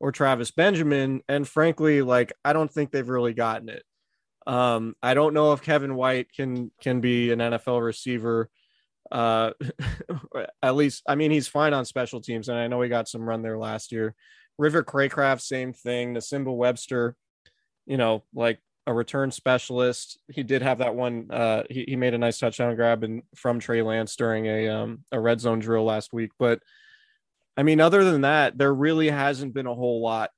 [0.00, 3.84] or Travis Benjamin, and frankly, like I don't think they've really gotten it.
[4.46, 8.48] Um, I don't know if Kevin White can can be an NFL receiver.
[9.12, 9.50] Uh,
[10.62, 13.22] at least, I mean, he's fine on special teams, and I know he got some
[13.22, 14.14] run there last year.
[14.58, 16.14] River Cracraft, same thing.
[16.14, 17.16] Nsimba Webster,
[17.86, 20.18] you know, like a return specialist.
[20.28, 21.28] He did have that one.
[21.30, 25.04] Uh, he, he made a nice touchdown grab and from Trey Lance during a um,
[25.12, 26.32] a red zone drill last week.
[26.40, 26.60] But
[27.56, 30.30] I mean, other than that, there really hasn't been a whole lot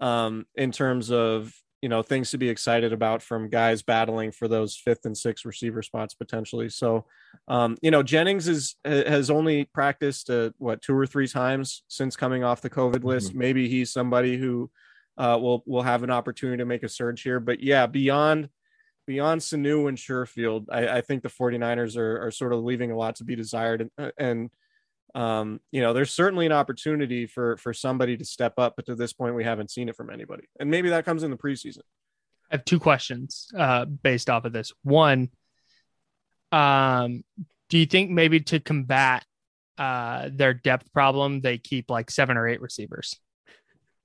[0.00, 4.48] um, in terms of you know things to be excited about from guys battling for
[4.48, 6.70] those fifth and sixth receiver spots potentially.
[6.70, 7.04] So,
[7.46, 12.16] um, you know, Jennings is has only practiced uh, what two or three times since
[12.16, 13.06] coming off the COVID mm-hmm.
[13.06, 13.36] list.
[13.36, 14.68] Maybe he's somebody who
[15.16, 17.40] uh, will will have an opportunity to make a surge here.
[17.40, 18.48] But yeah, beyond
[19.06, 22.96] beyond Sanu and Sherfield, I, I think the 49ers are, are sort of leaving a
[22.96, 23.82] lot to be desired.
[23.82, 24.50] And, uh, and
[25.14, 28.96] um, you know, there's certainly an opportunity for for somebody to step up, but to
[28.96, 31.82] this point, we haven't seen it from anybody, and maybe that comes in the preseason.
[32.50, 34.72] I have two questions uh, based off of this.
[34.82, 35.30] One,
[36.52, 37.22] um,
[37.68, 39.24] do you think maybe to combat
[39.78, 43.18] uh, their depth problem, they keep like seven or eight receivers?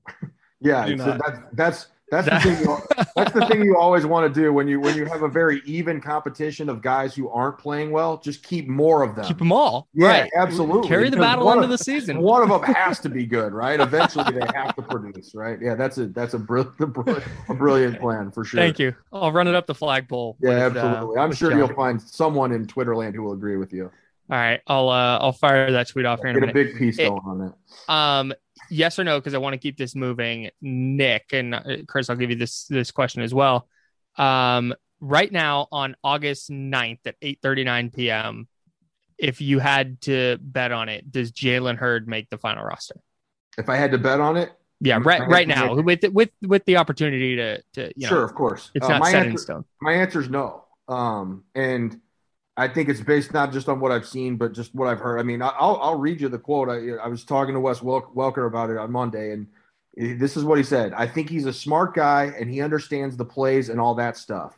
[0.61, 2.65] Yeah, so that's that's that's the thing.
[2.65, 2.77] You,
[3.15, 5.61] that's the thing you always want to do when you when you have a very
[5.65, 8.17] even competition of guys who aren't playing well.
[8.17, 9.25] Just keep more of them.
[9.25, 9.87] Keep them all.
[9.93, 10.31] Yeah, right.
[10.35, 10.87] absolutely.
[10.87, 12.19] Carry the battle into of, the season.
[12.19, 13.79] One of them has to be good, right?
[13.79, 15.59] Eventually, they have to produce, right?
[15.61, 16.75] Yeah, that's a that's a brilliant
[17.49, 18.59] a brilliant plan for sure.
[18.59, 18.95] Thank you.
[19.13, 20.37] I'll run it up the flagpole.
[20.41, 21.17] Yeah, with, uh, absolutely.
[21.17, 23.91] Uh, I'm sure you'll find someone in Twitterland who will agree with you.
[24.31, 26.33] All right, I'll uh, I'll fire that tweet off here.
[26.33, 27.93] Get in a, a big piece it, going on that.
[27.93, 28.33] Um,
[28.69, 30.49] yes or no because I want to keep this moving.
[30.61, 33.67] Nick and uh, Chris, I'll give you this this question as well.
[34.17, 38.47] Um, right now on August 9th at 8:39 p.m.,
[39.17, 42.95] if you had to bet on it, does Jalen Hurd make the final roster?
[43.57, 44.51] If I had to bet on it,
[44.81, 48.33] yeah, right right now with with with the opportunity to to you know, sure, of
[48.33, 49.65] course, it's uh, not set answer, in stone.
[49.81, 50.63] My answer is no.
[50.87, 51.99] Um, and
[52.59, 55.17] I think it's based not just on what I've seen, but just what I've heard.
[55.17, 56.69] I mean, I'll I'll read you the quote.
[56.69, 59.47] I, I was talking to Wes Welker about it on Monday, and
[59.95, 60.93] this is what he said.
[60.93, 64.57] I think he's a smart guy and he understands the plays and all that stuff.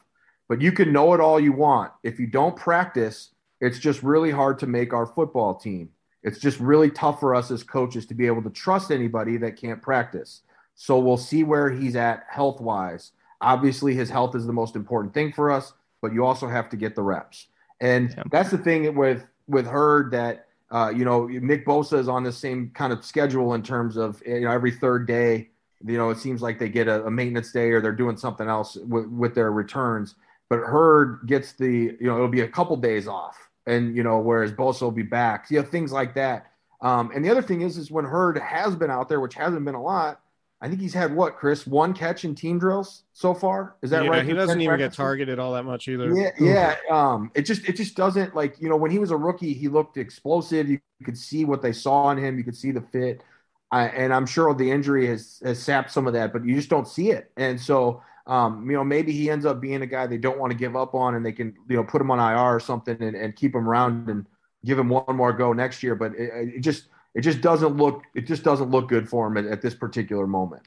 [0.50, 1.92] But you can know it all you want.
[2.04, 5.90] If you don't practice, it's just really hard to make our football team.
[6.24, 9.58] It's just really tough for us as coaches to be able to trust anybody that
[9.58, 10.42] can't practice.
[10.76, 13.12] So we'll see where he's at health wise.
[13.40, 16.78] Obviously, his health is the most important thing for us, but you also have to
[16.78, 17.48] get the reps.
[17.82, 18.24] And yeah.
[18.32, 22.32] that's the thing with with Hurd that uh, you know Nick Bosa is on the
[22.32, 25.50] same kind of schedule in terms of you know every third day.
[25.84, 28.48] You know, it seems like they get a, a maintenance day or they're doing something
[28.48, 30.14] else with, with their returns.
[30.48, 34.20] But Hurd gets the you know it'll be a couple days off, and you know
[34.20, 35.50] whereas Bosa will be back.
[35.50, 36.48] You know things like that.
[36.82, 39.66] Um, and the other thing is, is when Hurd has been out there, which hasn't
[39.66, 40.21] been a lot,
[40.64, 43.78] I think he's had what, Chris, one catch in team drills so far.
[43.82, 44.26] Is that yeah, right?
[44.26, 46.16] He doesn't even get targeted all that much either.
[46.16, 46.76] Yeah, yeah.
[46.92, 49.68] Um, it just it just doesn't like you know when he was a rookie, he
[49.68, 50.70] looked explosive.
[50.70, 52.38] You could see what they saw in him.
[52.38, 53.24] You could see the fit,
[53.72, 56.70] uh, and I'm sure the injury has has sapped some of that, but you just
[56.70, 57.32] don't see it.
[57.38, 60.52] And so, um, you know, maybe he ends up being a guy they don't want
[60.52, 63.02] to give up on, and they can you know put him on IR or something
[63.02, 64.28] and, and keep him around and
[64.64, 65.96] give him one more go next year.
[65.96, 69.38] But it, it just it just doesn't look it just doesn't look good for him
[69.38, 70.64] at, at this particular moment.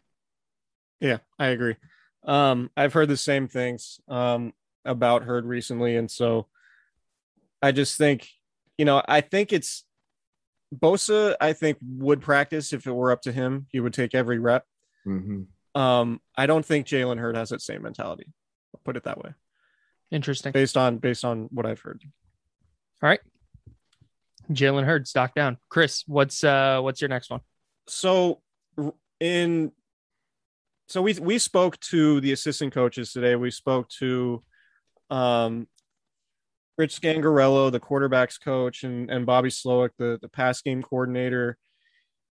[1.00, 1.76] Yeah, I agree.
[2.24, 4.52] Um, I've heard the same things um,
[4.85, 6.46] about Hurd recently, and so
[7.62, 8.28] I just think,
[8.78, 9.85] you know, I think it's
[10.74, 11.37] Bosa.
[11.40, 13.66] I think would practice if it were up to him.
[13.70, 14.64] He would take every rep.
[15.07, 15.80] Mm-hmm.
[15.80, 18.26] Um, I don't think Jalen Hurd has that same mentality.
[18.74, 19.30] I'll put it that way.
[20.11, 20.52] Interesting.
[20.52, 22.02] based on based on what I've heard.
[23.02, 23.20] All right.
[24.50, 25.59] Jalen Hurd, stock down.
[25.68, 27.40] Chris, what's uh what's your next one?
[27.87, 28.40] So
[29.20, 29.72] in
[30.88, 33.37] so we we spoke to the assistant coaches today.
[33.37, 34.42] We spoke to
[35.11, 35.66] um
[36.76, 41.57] Rich Scangarello, the quarterbacks coach, and, and Bobby Slowik, the, the pass game coordinator,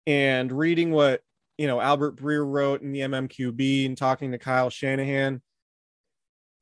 [0.05, 1.21] and reading what
[1.57, 5.41] you know Albert Breer wrote in the MMQB and talking to Kyle Shanahan.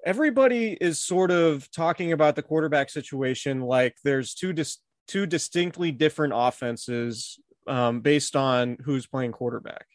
[0.06, 4.78] Everybody is sort of talking about the quarterback situation like there's two dis-
[5.08, 9.88] two distinctly different offenses um, based on who's playing quarterback.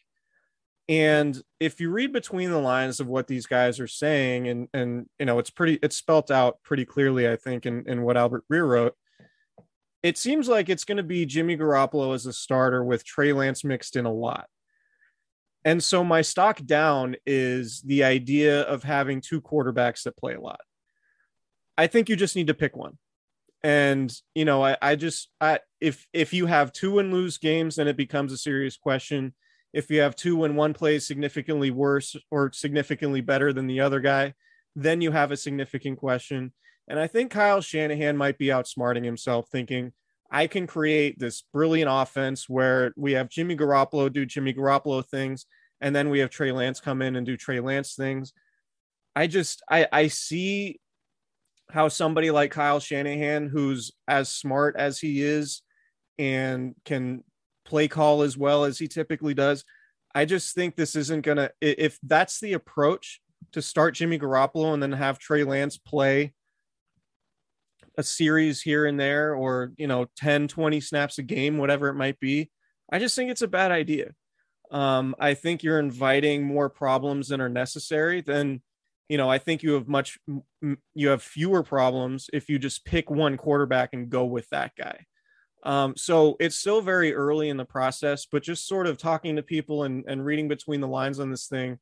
[0.89, 5.05] And if you read between the lines of what these guys are saying, and and
[5.19, 8.43] you know, it's pretty it's spelt out pretty clearly, I think, in, in what Albert
[8.51, 8.95] Breer wrote.
[10.03, 13.63] It seems like it's going to be Jimmy Garoppolo as a starter with Trey Lance
[13.63, 14.47] mixed in a lot.
[15.63, 20.41] And so my stock down is the idea of having two quarterbacks that play a
[20.41, 20.61] lot.
[21.77, 22.97] I think you just need to pick one.
[23.63, 27.75] And you know, I, I just I if if you have two and lose games,
[27.75, 29.33] then it becomes a serious question
[29.73, 33.99] if you have two and one plays significantly worse or significantly better than the other
[33.99, 34.33] guy,
[34.75, 36.51] then you have a significant question.
[36.87, 39.93] And I think Kyle Shanahan might be outsmarting himself, thinking,
[40.29, 45.45] I can create this brilliant offense where we have Jimmy Garoppolo do Jimmy Garoppolo things,
[45.79, 48.33] and then we have Trey Lance come in and do Trey Lance things.
[49.15, 50.79] I just I I see
[51.71, 55.61] how somebody like Kyle Shanahan, who's as smart as he is
[56.17, 57.23] and can
[57.65, 59.63] play call as well as he typically does.
[60.13, 63.21] I just think this isn't going to, if that's the approach
[63.53, 66.33] to start Jimmy Garoppolo and then have Trey Lance play
[67.97, 71.95] a series here and there or, you know, 10, 20 snaps a game, whatever it
[71.95, 72.49] might be,
[72.91, 74.11] I just think it's a bad idea.
[74.71, 78.21] Um, I think you're inviting more problems than are necessary.
[78.21, 78.61] Then,
[79.11, 80.17] you know, I think you have much,
[80.95, 85.05] you have fewer problems if you just pick one quarterback and go with that guy.
[85.63, 89.43] Um, so it's still very early in the process, but just sort of talking to
[89.43, 91.77] people and, and reading between the lines on this thing,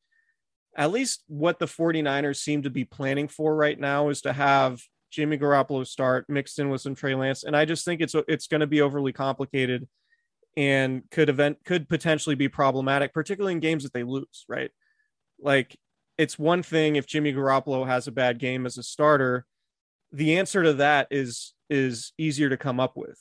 [0.75, 4.81] at least what the 49ers seem to be planning for right now is to have
[5.11, 7.43] Jimmy Garoppolo start mixed in with some Trey Lance.
[7.43, 9.87] And I just think it's it's going to be overly complicated
[10.57, 14.71] and could event could potentially be problematic, particularly in games that they lose, right?
[15.39, 15.77] Like
[16.19, 19.45] it's one thing if Jimmy Garoppolo has a bad game as a starter,
[20.11, 23.17] the answer to that is is easier to come up with.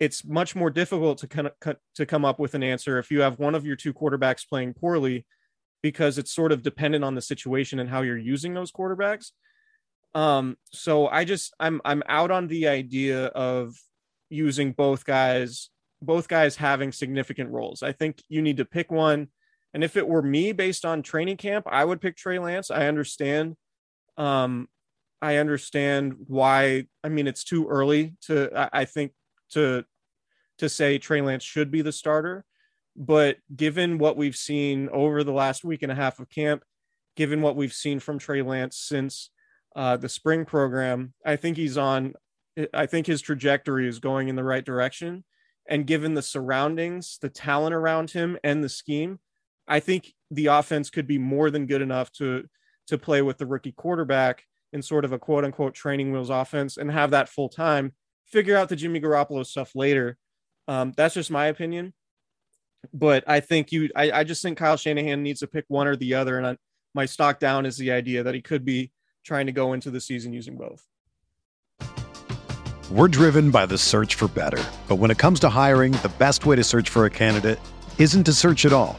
[0.00, 3.20] It's much more difficult to kind of to come up with an answer if you
[3.20, 5.26] have one of your two quarterbacks playing poorly
[5.82, 9.32] because it's sort of dependent on the situation and how you're using those quarterbacks.
[10.14, 13.74] Um so i just i'm i'm out on the idea of
[14.30, 15.68] using both guys
[16.00, 17.82] both guys having significant roles.
[17.82, 19.28] I think you need to pick one
[19.74, 22.86] and if it were me based on training camp i would pick trey lance i
[22.86, 23.56] understand
[24.16, 24.68] um
[25.20, 29.12] i understand why i mean it's too early to i, think
[29.50, 29.84] to
[30.62, 32.44] to say Trey Lance should be the starter.
[32.94, 36.62] But given what we've seen over the last week and a half of camp,
[37.16, 39.30] given what we've seen from Trey Lance since
[39.74, 42.14] uh, the spring program, I think he's on.
[42.74, 45.24] I think his trajectory is going in the right direction.
[45.66, 49.20] And given the surroundings, the talent around him, and the scheme,
[49.68, 52.44] I think the offense could be more than good enough to
[52.88, 56.76] to play with the rookie quarterback in sort of a quote unquote training wheels offense
[56.76, 57.92] and have that full time.
[58.26, 60.18] Figure out the Jimmy Garoppolo stuff later
[60.68, 61.92] um, that's just my opinion.
[62.92, 65.96] But I think you, I, I just think Kyle Shanahan needs to pick one or
[65.96, 66.38] the other.
[66.38, 66.56] And I,
[66.94, 68.90] my stock down is the idea that he could be
[69.24, 70.84] trying to go into the season using both.
[72.90, 74.62] We're driven by the search for better.
[74.88, 77.58] But when it comes to hiring, the best way to search for a candidate
[77.98, 78.98] isn't to search at all.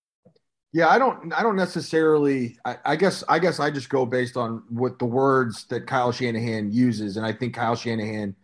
[0.73, 1.33] Yeah, I don't.
[1.33, 2.57] I don't necessarily.
[2.63, 3.23] I, I, guess.
[3.27, 7.25] I guess I just go based on what the words that Kyle Shanahan uses, and
[7.25, 8.35] I think Kyle Shanahan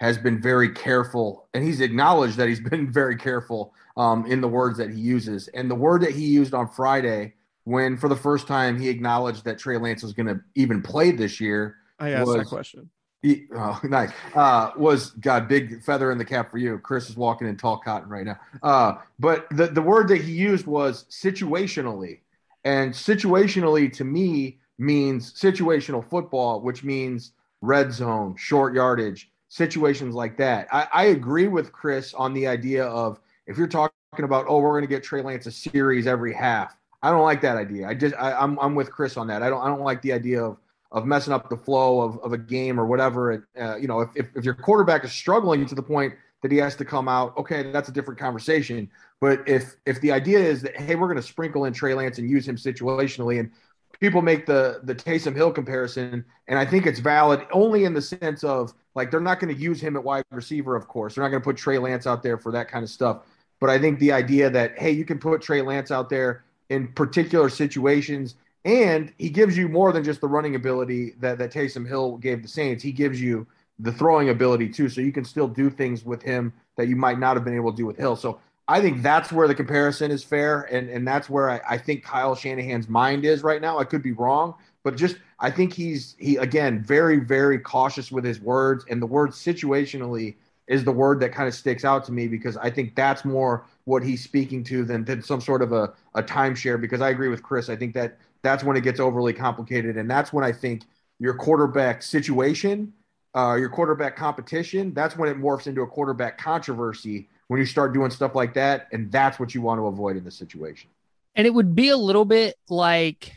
[0.00, 4.48] has been very careful, and he's acknowledged that he's been very careful um, in the
[4.48, 5.48] words that he uses.
[5.48, 9.44] And the word that he used on Friday, when for the first time he acknowledged
[9.44, 12.90] that Trey Lance was going to even play this year, I asked was, that question.
[13.24, 14.10] He, oh, nice.
[14.34, 16.78] Uh, was got big feather in the cap for you.
[16.78, 18.38] Chris is walking in tall cotton right now.
[18.62, 22.20] Uh, but the, the word that he used was situationally.
[22.64, 30.36] And situationally to me means situational football, which means red zone, short yardage, situations like
[30.36, 30.68] that.
[30.70, 34.72] I, I agree with Chris on the idea of if you're talking about, oh, we're
[34.72, 36.76] going to get Trey Lance a series every half.
[37.02, 37.86] I don't like that idea.
[37.86, 39.42] I just I, I'm I'm with Chris on that.
[39.42, 40.56] I don't I don't like the idea of
[40.94, 43.46] of messing up the flow of, of a game or whatever.
[43.60, 46.56] Uh, you know, if, if, if your quarterback is struggling to the point that he
[46.58, 48.88] has to come out, okay, that's a different conversation.
[49.20, 52.18] But if if the idea is that hey, we're going to sprinkle in Trey Lance
[52.18, 53.50] and use him situationally, and
[53.98, 58.02] people make the the Taysom Hill comparison, and I think it's valid only in the
[58.02, 61.14] sense of like they're not going to use him at wide receiver, of course.
[61.14, 63.22] They're not going to put Trey Lance out there for that kind of stuff.
[63.60, 66.88] But I think the idea that hey, you can put Trey Lance out there in
[66.88, 71.86] particular situations and he gives you more than just the running ability that, that Taysom
[71.86, 72.82] Hill gave the Saints.
[72.82, 73.46] He gives you
[73.78, 74.88] the throwing ability too.
[74.88, 77.72] So you can still do things with him that you might not have been able
[77.72, 78.16] to do with Hill.
[78.16, 80.62] So I think that's where the comparison is fair.
[80.62, 83.78] And, and that's where I, I think Kyle Shanahan's mind is right now.
[83.78, 88.24] I could be wrong, but just I think he's he again very, very cautious with
[88.24, 88.86] his words.
[88.88, 90.36] And the word situationally
[90.66, 93.66] is the word that kind of sticks out to me because I think that's more
[93.84, 96.80] what he's speaking to than, than some sort of a, a timeshare.
[96.80, 97.68] Because I agree with Chris.
[97.68, 99.96] I think that that's when it gets overly complicated.
[99.96, 100.82] And that's when I think
[101.18, 102.92] your quarterback situation,
[103.34, 107.92] uh, your quarterback competition, that's when it morphs into a quarterback controversy when you start
[107.92, 108.88] doing stuff like that.
[108.92, 110.90] And that's what you want to avoid in this situation.
[111.34, 113.32] And it would be a little bit like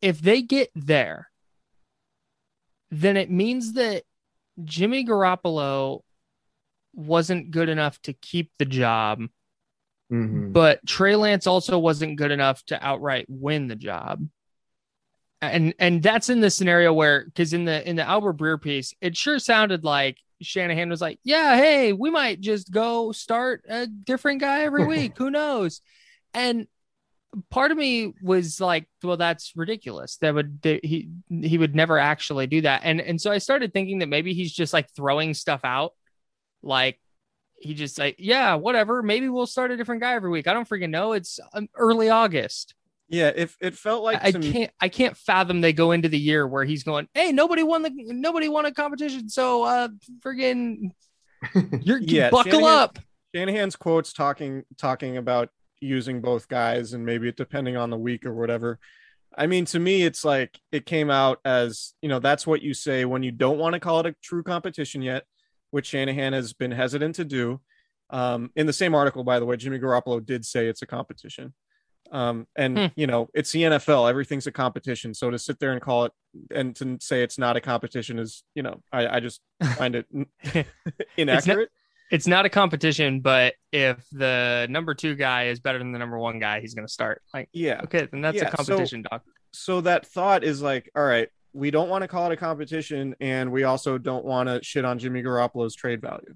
[0.00, 1.28] if they get there,
[2.90, 4.04] then it means that
[4.62, 6.02] Jimmy Garoppolo
[6.94, 9.22] wasn't good enough to keep the job
[10.12, 10.52] Mm-hmm.
[10.52, 14.26] But Trey Lance also wasn't good enough to outright win the job.
[15.40, 18.94] And and that's in the scenario where because in the in the Albert Breer piece,
[19.00, 23.86] it sure sounded like Shanahan was like, Yeah, hey, we might just go start a
[23.86, 25.16] different guy every week.
[25.16, 25.80] Who knows?
[26.34, 26.68] And
[27.50, 30.16] part of me was like, well, that's ridiculous.
[30.18, 32.82] That would that he he would never actually do that.
[32.84, 35.94] And and so I started thinking that maybe he's just like throwing stuff out,
[36.62, 37.00] like
[37.62, 39.02] he just like, yeah, whatever.
[39.02, 40.46] Maybe we'll start a different guy every week.
[40.48, 41.12] I don't freaking know.
[41.12, 42.74] It's um, early August.
[43.08, 46.18] Yeah, if it felt like I, I can't, I can't fathom they go into the
[46.18, 49.88] year where he's going, hey, nobody won the, nobody won a competition, so uh,
[50.20, 50.92] friggin',
[51.82, 52.98] you're yeah, buckle Shanahan, up.
[53.34, 55.50] Shanahan's quotes talking talking about
[55.80, 58.78] using both guys and maybe depending on the week or whatever.
[59.36, 62.72] I mean, to me, it's like it came out as you know that's what you
[62.72, 65.24] say when you don't want to call it a true competition yet
[65.72, 67.60] which Shanahan has been hesitant to do.
[68.10, 71.54] Um, in the same article, by the way, Jimmy Garoppolo did say it's a competition.
[72.12, 72.86] Um, and hmm.
[72.94, 75.14] you know, it's the NFL, everything's a competition.
[75.14, 76.12] So to sit there and call it
[76.54, 79.40] and to say it's not a competition is, you know, I, I just
[79.76, 80.06] find it
[81.16, 81.30] inaccurate.
[81.30, 81.68] It's not,
[82.10, 86.18] it's not, a competition, but if the number two guy is better than the number
[86.18, 87.22] one guy, he's going to start.
[87.32, 88.48] Like, yeah, okay, then that's yeah.
[88.48, 89.22] a competition, so, doc.
[89.54, 93.14] So that thought is like, all right, we don't want to call it a competition,
[93.20, 96.34] and we also don't want to shit on Jimmy Garoppolo's trade value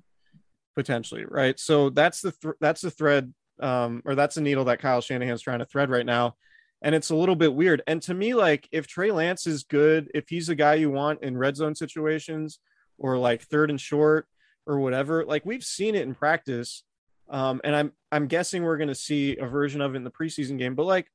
[0.75, 1.59] potentially, right?
[1.59, 5.43] So that's the th- that's the thread, um, or that's the needle that Kyle Shanahan's
[5.43, 6.37] trying to thread right now,
[6.83, 7.83] and it's a little bit weird.
[7.87, 11.23] And to me, like if Trey Lance is good, if he's the guy you want
[11.23, 12.59] in red zone situations
[12.99, 14.27] or like third and short
[14.67, 16.85] or whatever, like we've seen it in practice
[17.29, 20.11] Um, and I'm I'm guessing we're going to see a version of it in the
[20.11, 20.75] preseason game.
[20.75, 21.11] But like,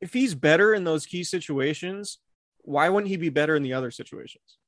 [0.00, 2.18] if he's better in those key situations,
[2.66, 4.58] why wouldn't he be better in the other situations?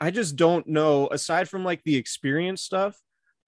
[0.00, 1.08] I just don't know.
[1.10, 3.00] Aside from like the experience stuff,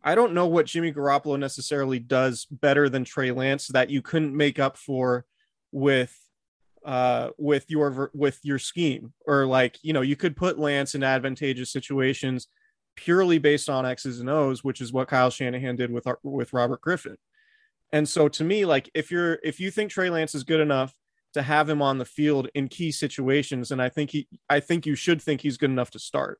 [0.03, 4.37] I don't know what Jimmy Garoppolo necessarily does better than Trey Lance that you couldn't
[4.37, 5.24] make up for
[5.72, 6.16] with
[6.85, 11.03] uh with your with your scheme or like you know you could put Lance in
[11.03, 12.49] advantageous situations
[12.97, 16.81] purely based on X's and O's, which is what Kyle Shanahan did with with Robert
[16.81, 17.16] Griffin.
[17.93, 20.95] And so to me, like if you're if you think Trey Lance is good enough
[21.35, 24.87] to have him on the field in key situations, and I think he I think
[24.87, 26.39] you should think he's good enough to start.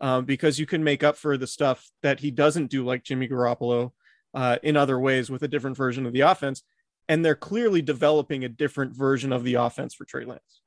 [0.00, 3.28] Um, because you can make up for the stuff that he doesn't do like Jimmy
[3.28, 3.92] Garoppolo
[4.34, 6.62] uh, in other ways with a different version of the offense.
[7.08, 10.62] And they're clearly developing a different version of the offense for Trey Lance.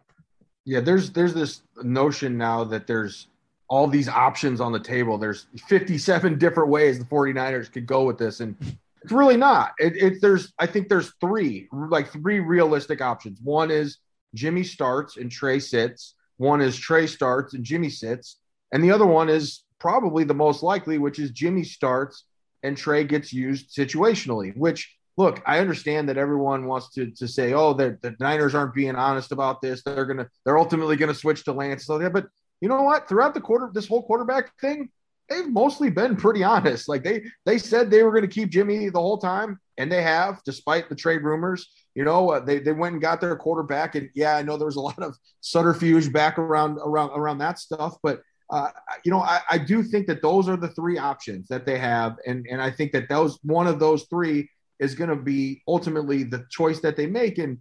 [0.65, 3.27] Yeah, there's there's this notion now that there's
[3.69, 5.17] all these options on the table.
[5.17, 8.39] There's 57 different ways the 49ers could go with this.
[8.39, 8.55] And
[9.03, 9.71] it's really not.
[9.79, 13.39] It, it, there's I think there's three, like three realistic options.
[13.41, 13.97] One is
[14.33, 16.15] Jimmy starts and Trey sits.
[16.37, 18.37] One is Trey starts and Jimmy sits.
[18.71, 22.25] And the other one is probably the most likely, which is Jimmy starts
[22.63, 27.53] and Trey gets used situationally, which look, I understand that everyone wants to to say,
[27.53, 29.83] oh, the, the Niners aren't being honest about this.
[29.83, 31.85] They're gonna they're ultimately gonna switch to Lance.
[31.85, 32.27] So yeah, but
[32.61, 33.07] you know what?
[33.07, 34.89] Throughout the quarter, this whole quarterback thing,
[35.29, 36.87] they've mostly been pretty honest.
[36.87, 40.01] Like they they said they were going to keep Jimmy the whole time, and they
[40.01, 41.67] have, despite the trade rumors.
[41.95, 44.65] You know, uh, they they went and got their quarterback, and yeah, I know there
[44.65, 48.21] was a lot of subterfuge back around around around that stuff, but.
[48.49, 48.69] Uh,
[49.03, 52.15] you know, I, I do think that those are the three options that they have,
[52.25, 54.49] and and I think that those one of those three
[54.79, 57.39] is going to be ultimately the choice that they make.
[57.39, 57.57] And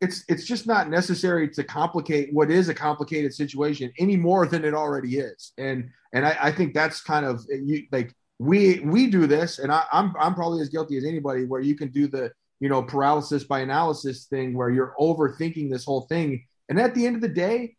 [0.00, 4.64] it's it's just not necessary to complicate what is a complicated situation any more than
[4.64, 5.52] it already is.
[5.58, 9.70] And and I, I think that's kind of you like we we do this, and
[9.70, 12.82] I, I'm I'm probably as guilty as anybody where you can do the you know
[12.82, 16.46] paralysis by analysis thing where you're overthinking this whole thing.
[16.68, 17.76] And at the end of the day,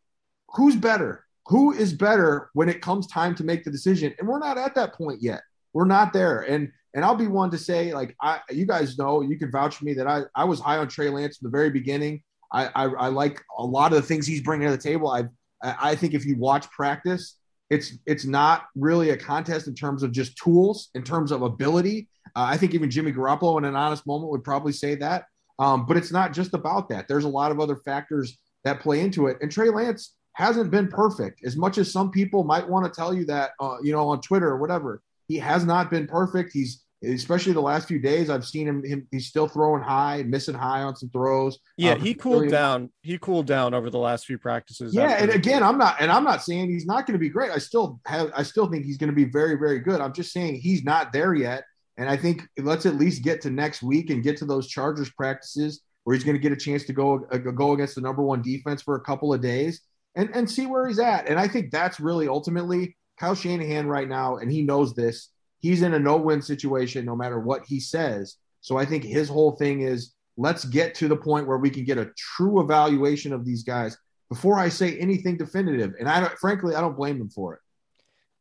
[0.49, 1.25] who's better?
[1.47, 4.13] Who is better when it comes time to make the decision?
[4.19, 5.41] And we're not at that point yet.
[5.73, 6.41] We're not there.
[6.41, 9.77] And and I'll be one to say, like, I, you guys know, you can vouch
[9.77, 12.21] for me that I, I was high on Trey Lance from the very beginning.
[12.51, 15.09] I, I, I like a lot of the things he's bringing to the table.
[15.09, 15.23] I,
[15.63, 17.37] I think if you watch practice,
[17.69, 22.09] it's it's not really a contest in terms of just tools, in terms of ability.
[22.35, 25.25] Uh, I think even Jimmy Garoppolo, in an honest moment, would probably say that.
[25.59, 27.07] Um, but it's not just about that.
[27.07, 29.37] There's a lot of other factors that play into it.
[29.41, 33.13] And Trey Lance hasn't been perfect, as much as some people might want to tell
[33.13, 36.51] you that, uh, you know, on Twitter or whatever he has not been perfect.
[36.53, 38.29] He's especially the last few days.
[38.29, 38.83] I've seen him.
[38.83, 41.57] him he's still throwing high, missing high on some throws.
[41.77, 42.91] Yeah, uh, he cooled down.
[43.01, 44.93] He cooled down over the last few practices.
[44.93, 47.51] Yeah, and again, I'm not, and I'm not saying he's not going to be great.
[47.51, 49.99] I still have, I still think he's going to be very, very good.
[49.99, 51.63] I'm just saying he's not there yet.
[51.97, 55.09] And I think let's at least get to next week and get to those Chargers
[55.11, 58.23] practices where he's going to get a chance to go uh, go against the number
[58.23, 59.81] one defense for a couple of days
[60.15, 61.27] and and see where he's at.
[61.27, 65.29] And I think that's really ultimately Kyle Shanahan right now, and he knows this.
[65.59, 68.37] He's in a no-win situation no matter what he says.
[68.61, 71.83] So I think his whole thing is let's get to the point where we can
[71.83, 73.95] get a true evaluation of these guys
[74.27, 75.93] before I say anything definitive.
[75.99, 77.59] And I don't, frankly, I don't blame him for it.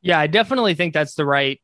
[0.00, 1.60] Yeah, I definitely think that's the right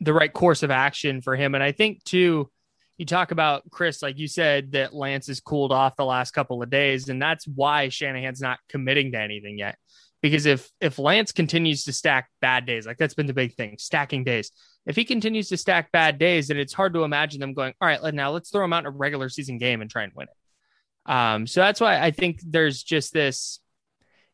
[0.00, 1.54] the right course of action for him.
[1.54, 2.48] And I think too,
[2.96, 6.62] you talk about Chris, like you said, that Lance has cooled off the last couple
[6.62, 9.78] of days, and that's why Shanahan's not committing to anything yet
[10.24, 13.76] because if if Lance continues to stack bad days, like that's been the big thing,
[13.78, 14.52] stacking days.
[14.86, 17.86] If he continues to stack bad days, then it's hard to imagine them going, all
[17.86, 20.28] right, now let's throw him out in a regular season game and try and win
[20.28, 21.12] it.
[21.12, 23.60] Um, so that's why I think there's just this.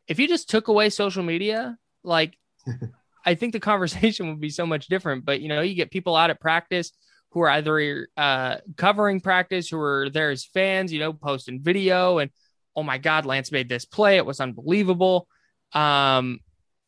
[0.07, 2.37] If you just took away social media, like
[3.25, 5.25] I think the conversation would be so much different.
[5.25, 6.93] But you know, you get people out at practice
[7.31, 12.19] who are either uh, covering practice, who are there as fans, you know, posting video
[12.19, 12.31] and
[12.77, 14.15] oh my God, Lance made this play.
[14.15, 15.27] It was unbelievable.
[15.73, 16.39] Um,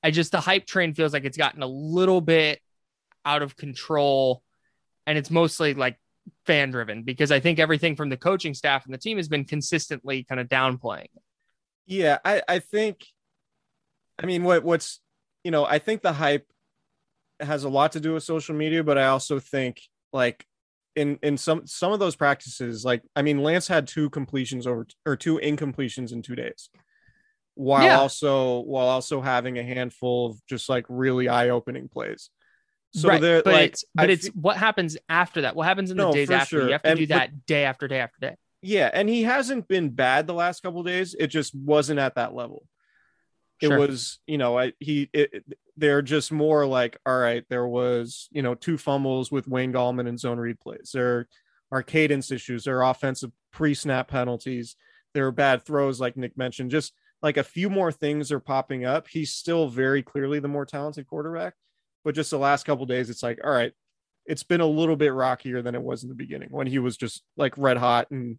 [0.03, 2.59] I just the hype train feels like it's gotten a little bit
[3.25, 4.43] out of control,
[5.07, 5.97] and it's mostly like
[6.45, 9.45] fan driven because I think everything from the coaching staff and the team has been
[9.45, 11.07] consistently kind of downplaying.
[11.85, 13.05] Yeah, I I think,
[14.19, 14.99] I mean, what what's
[15.43, 16.47] you know, I think the hype
[17.39, 19.81] has a lot to do with social media, but I also think
[20.11, 20.45] like
[20.95, 24.85] in in some some of those practices, like I mean, Lance had two completions over
[25.05, 26.69] or two incompletions in two days
[27.55, 27.99] while yeah.
[27.99, 32.29] also while also having a handful of just like really eye-opening plays.
[32.95, 33.21] So right.
[33.21, 35.55] but like, it's but I it's what happens after that.
[35.55, 36.57] What happens in the no, days after?
[36.59, 36.65] Sure.
[36.65, 38.35] You have to and, do that but, day after day after day.
[38.61, 41.15] Yeah, and he hasn't been bad the last couple days.
[41.17, 42.63] It just wasn't at that level.
[43.61, 43.79] it Sure.
[43.79, 45.43] was you know I, he it,
[45.77, 50.07] they're just more like all right there was you know two fumbles with Wayne Gallman
[50.07, 51.27] and zone read plays there
[51.71, 54.75] are cadence issues there are offensive pre-snap penalties
[55.13, 56.93] there are bad throws like Nick mentioned just
[57.23, 61.07] like a few more things are popping up he's still very clearly the more talented
[61.07, 61.55] quarterback
[62.03, 63.73] but just the last couple days it's like all right
[64.25, 66.95] it's been a little bit rockier than it was in the beginning when he was
[66.95, 68.37] just like red hot and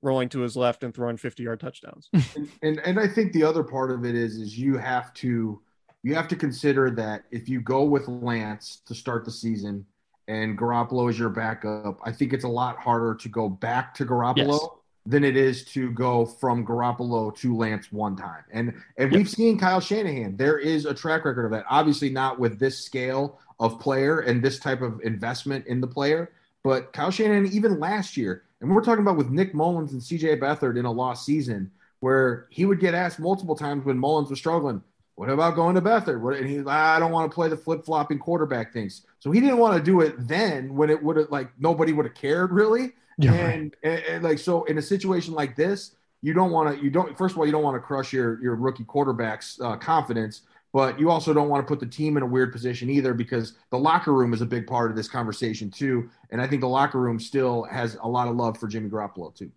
[0.00, 3.44] rolling to his left and throwing 50 yard touchdowns and, and and I think the
[3.44, 5.60] other part of it is is you have to
[6.02, 9.86] you have to consider that if you go with Lance to start the season
[10.28, 14.04] and Garoppolo is your backup, I think it's a lot harder to go back to
[14.04, 14.68] Garoppolo Yes.
[15.04, 18.44] Than it is to go from Garoppolo to Lance one time.
[18.52, 20.36] And and we've seen Kyle Shanahan.
[20.36, 21.64] There is a track record of that.
[21.68, 26.30] Obviously not with this scale of player and this type of investment in the player,
[26.62, 30.40] but Kyle Shanahan even last year, and we're talking about with Nick Mullens and CJ
[30.40, 34.38] Beathard in a lost season where he would get asked multiple times when Mullins was
[34.38, 34.82] struggling,
[35.14, 36.20] what about going to Beathard?
[36.20, 39.02] What, and he's I don't want to play the flip flopping quarterback things.
[39.20, 42.06] So he didn't want to do it then when it would have like nobody would
[42.06, 42.92] have cared really.
[43.24, 46.82] Yeah, and, and, and, like so in a situation like this, you don't want to
[46.84, 49.76] you don't first of all you don't want to crush your your rookie quarterback's uh,
[49.76, 50.42] confidence,
[50.72, 53.54] but you also don't want to put the team in a weird position either because
[53.70, 56.08] the locker room is a big part of this conversation too.
[56.30, 59.34] And I think the locker room still has a lot of love for Jimmy Garoppolo
[59.34, 59.50] too.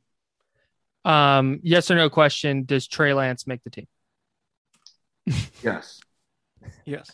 [1.09, 3.88] Um, yes or no question: Does Trey Lance make the team?
[5.63, 5.99] Yes.
[6.86, 7.11] yes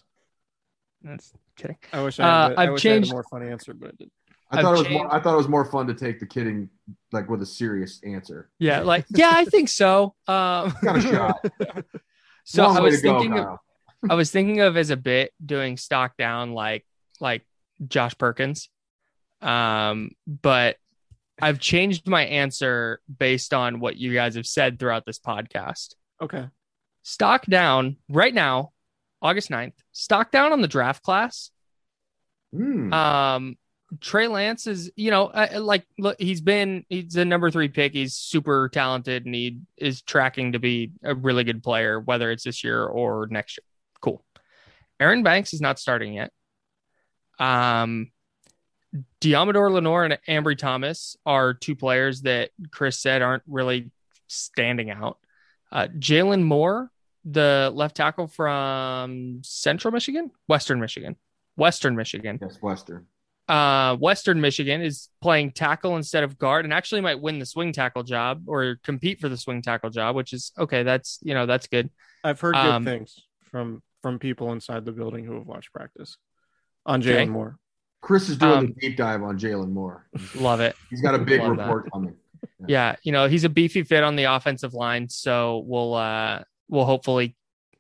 [1.02, 1.78] That's kidding.
[1.94, 3.74] I wish Uh, I, had, I I've wish I had changed- a more funny answer,
[3.74, 4.12] but I didn't.
[4.52, 6.26] I thought it was changed- more, I thought it was more fun to take the
[6.26, 6.70] kidding
[7.12, 8.50] like with a serious answer.
[8.60, 10.16] Yeah, like yeah, I think so.
[10.28, 11.46] Um, Got a shot.
[12.44, 13.58] so Long I was to go, thinking of
[14.10, 16.86] I was thinking of as a bit doing stock down like
[17.20, 17.46] like
[17.88, 18.70] Josh Perkins.
[19.42, 20.78] Um, but
[21.42, 25.96] I've changed my answer based on what you guys have said throughout this podcast.
[26.22, 26.48] Okay.
[27.04, 28.72] Stock down right now,
[29.22, 29.74] August 9th.
[29.92, 31.50] Stock down on the draft class.
[32.54, 32.94] Hmm.
[32.94, 33.58] Um,
[34.00, 37.94] Trey Lance is, you know, uh, like look, he's been he's a number three pick.
[37.94, 42.44] He's super talented and he is tracking to be a really good player, whether it's
[42.44, 43.66] this year or next year.
[44.00, 44.24] Cool.
[45.00, 46.32] Aaron Banks is not starting yet.
[47.40, 48.12] Um,
[49.20, 53.92] Deommodore Lenoir and Ambry Thomas are two players that Chris said aren't really
[54.28, 55.18] standing out.
[55.72, 56.92] Uh, Jaylon Moore,
[57.26, 61.16] the left tackle from Central Michigan, Western Michigan,
[61.56, 62.40] Western Michigan.
[62.42, 63.08] yes, Western.
[63.52, 67.74] Uh, Western Michigan is playing tackle instead of guard and actually might win the swing
[67.74, 70.84] tackle job or compete for the swing tackle job, which is okay.
[70.84, 71.90] That's, you know, that's good.
[72.24, 73.20] I've heard good Um, things
[73.52, 76.16] from from people inside the building who have watched practice
[76.86, 77.26] on Okay.
[77.26, 77.58] Jaylon Moore.
[78.02, 80.08] Chris is doing Um, the deep dive on Jaylon Moore.
[80.36, 80.76] Love it.
[80.90, 81.64] He's got a big Love that.
[81.64, 82.16] report coming.
[82.68, 86.86] Yeah, you know, he's a beefy fit on the offensive line, so we'll uh we'll
[86.86, 87.36] hopefully,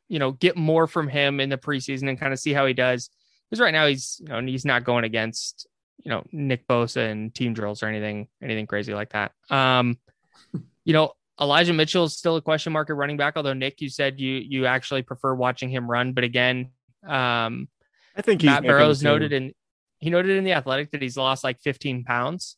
[0.09, 2.73] you know, get more from him in the preseason and kind of see how he
[2.73, 3.09] does.
[3.51, 5.67] Because right now he's, you know, he's not going against,
[6.03, 9.33] you know, Nick Bosa and team drills or anything, anything crazy like that.
[9.49, 9.99] Um,
[10.85, 13.89] you know, Elijah Mitchell is still a question mark at running back, although Nick, you
[13.89, 16.71] said you you actually prefer watching him run, but again,
[17.07, 17.67] um
[18.15, 19.53] I think Matt making Barrows noted in
[19.99, 22.57] he noted in the athletic that he's lost like 15 pounds.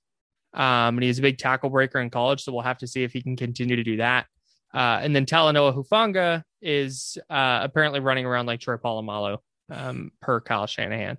[0.54, 3.12] Um, and he's a big tackle breaker in college, so we'll have to see if
[3.12, 4.28] he can continue to do that.
[4.74, 9.40] Uh, and then Talanoa Hufanga is uh, apparently running around like Troy Polamalu,
[9.70, 11.18] um, per Kyle Shanahan.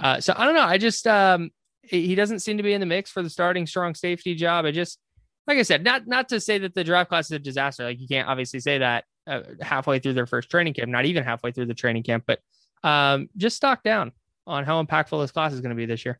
[0.00, 0.62] Uh, so I don't know.
[0.62, 1.50] I just um,
[1.82, 4.64] he doesn't seem to be in the mix for the starting strong safety job.
[4.64, 4.98] I just
[5.46, 7.84] like I said, not not to say that the draft class is a disaster.
[7.84, 11.24] Like you can't obviously say that uh, halfway through their first training camp, not even
[11.24, 12.40] halfway through the training camp, but
[12.82, 14.12] um, just stock down
[14.46, 16.18] on how impactful this class is going to be this year.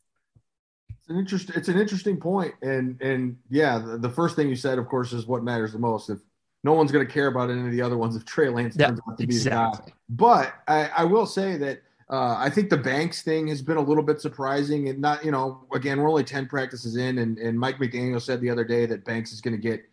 [0.89, 1.49] It's an interest.
[1.55, 5.13] It's an interesting point, and and yeah, the, the first thing you said, of course,
[5.13, 6.09] is what matters the most.
[6.09, 6.19] If
[6.65, 8.87] no one's going to care about any of the other ones, if Trey Lance Yeah,
[8.87, 9.71] turns out to be the guy.
[10.09, 13.81] But I, I will say that uh, I think the Banks thing has been a
[13.81, 17.59] little bit surprising, and not you know again we're only ten practices in, and and
[17.59, 19.83] Mike McDaniel said the other day that Banks is going to get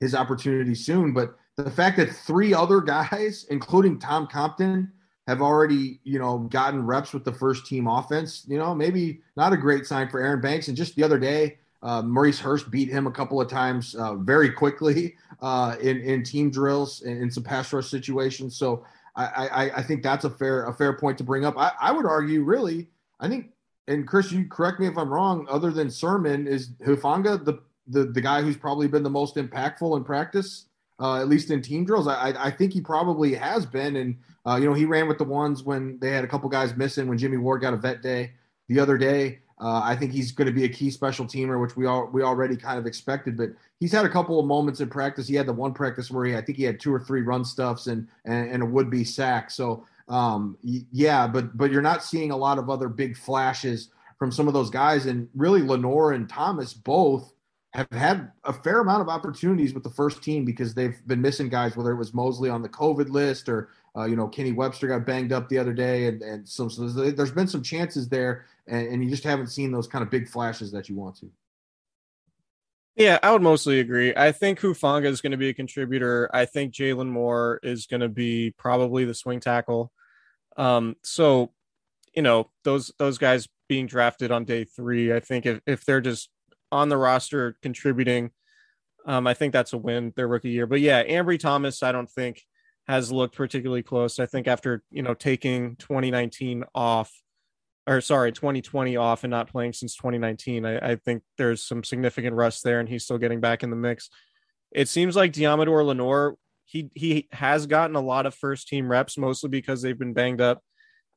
[0.00, 1.14] his opportunity soon.
[1.14, 4.92] But the fact that three other guys, including Tom Compton,
[5.26, 9.54] have already you know gotten reps with the first team offense, you know maybe not
[9.54, 10.68] a great sign for Aaron Banks.
[10.68, 11.56] And just the other day.
[11.82, 16.22] Uh, Maurice Hurst beat him a couple of times uh, very quickly uh, in in
[16.22, 18.56] team drills and in some pass rush situations.
[18.56, 18.84] So
[19.16, 21.56] I, I, I think that's a fair a fair point to bring up.
[21.58, 22.88] I, I would argue, really,
[23.20, 23.50] I think,
[23.88, 25.46] and Chris, you correct me if I'm wrong.
[25.50, 29.96] Other than Sermon, is Hufanga the the the guy who's probably been the most impactful
[29.96, 30.66] in practice,
[31.00, 32.06] uh, at least in team drills.
[32.06, 35.18] I I, I think he probably has been, and uh, you know he ran with
[35.18, 38.02] the ones when they had a couple guys missing when Jimmy Ward got a vet
[38.02, 38.32] day
[38.68, 39.40] the other day.
[39.62, 42.22] Uh, I think he's going to be a key special teamer, which we all we
[42.22, 43.36] already kind of expected.
[43.36, 45.28] But he's had a couple of moments in practice.
[45.28, 47.44] He had the one practice where he, I think he had two or three run
[47.44, 49.52] stuffs and and, and a would be sack.
[49.52, 54.32] So um, yeah, but but you're not seeing a lot of other big flashes from
[54.32, 55.06] some of those guys.
[55.06, 57.32] And really, Lenoir and Thomas both
[57.72, 61.48] have had a fair amount of opportunities with the first team because they've been missing
[61.48, 64.88] guys, whether it was Moseley on the COVID list or uh, you know Kenny Webster
[64.88, 68.46] got banged up the other day, and and so, so there's been some chances there,
[68.66, 71.30] and, and you just haven't seen those kind of big flashes that you want to.
[72.94, 74.12] Yeah, I would mostly agree.
[74.14, 76.28] I think Hufanga is going to be a contributor.
[76.34, 79.90] I think Jaylon Moore is going to be probably the swing tackle.
[80.58, 81.52] Um, so,
[82.14, 86.02] you know, those those guys being drafted on day three, I think if, if they're
[86.02, 86.28] just
[86.70, 88.30] on the roster contributing,
[89.06, 90.66] um, I think that's a win their rookie year.
[90.66, 92.44] But yeah, Ambry Thomas, I don't think
[92.88, 94.18] has looked particularly close.
[94.18, 97.12] I think after you know taking 2019 off,
[97.86, 100.64] or sorry, 2020 off and not playing since 2019.
[100.64, 103.76] I, I, think there's some significant rust there, and he's still getting back in the
[103.76, 104.08] mix.
[104.70, 109.18] It seems like Deommodore Lenoir, he he has gotten a lot of first team reps,
[109.18, 110.62] mostly because they've been banged up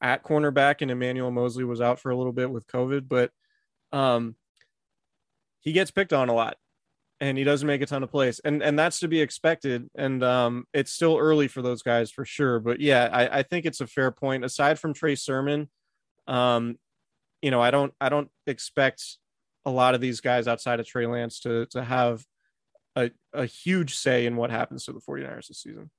[0.01, 3.31] at cornerback, and Emmanuel Moseley was out for a little bit with COVID, but
[3.91, 4.35] um,
[5.61, 6.57] he gets picked on a lot,
[7.19, 9.89] and he doesn't make a ton of plays, and and that's to be expected.
[9.95, 13.65] And um, it's still early for those guys for sure, but yeah, I, I think
[13.65, 14.45] it's a fair point.
[14.45, 15.69] Aside from Trey Sermon
[16.27, 16.77] um,
[17.41, 19.03] you know, I don't I don't expect
[19.65, 22.23] a lot of these guys outside of Trey Lance to to have
[22.95, 25.89] a, a huge say in what happens to the 49ers this season.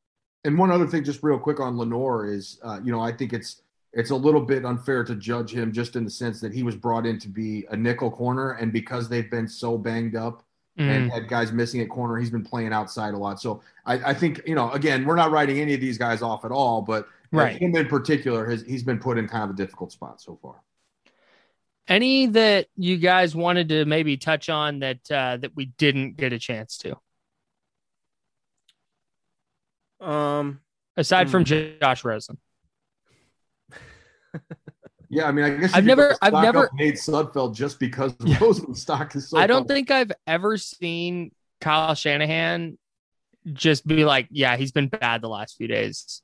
[0.45, 3.33] And one other thing, just real quick on Lenoir is, uh, you know, I think
[3.33, 3.63] it's
[3.93, 6.77] it's a little bit unfair to judge him just in the sense that he was
[6.77, 10.43] brought in to be a nickel corner, and because they've been so banged up
[10.79, 10.89] mm.
[10.89, 13.41] and had guys missing at corner, he's been playing outside a lot.
[13.41, 16.45] So I, I, think, you know, again, we're not writing any of these guys off
[16.45, 17.57] at all, but right.
[17.57, 20.57] him in particular, has, he's been put in kind of a difficult spot so far.
[21.89, 26.33] Any that you guys wanted to maybe touch on that uh, that we didn't get
[26.33, 26.97] a chance to?
[30.01, 30.61] Um,
[30.97, 31.79] aside from hmm.
[31.81, 32.39] Josh Rosen.
[35.09, 38.39] yeah, I mean, I guess I've never, I've never made Sudfeld just because yeah.
[38.41, 39.39] Rosen stock is so.
[39.39, 42.79] I don't think I've ever seen Kyle Shanahan
[43.53, 46.23] just be like, "Yeah, he's been bad the last few days."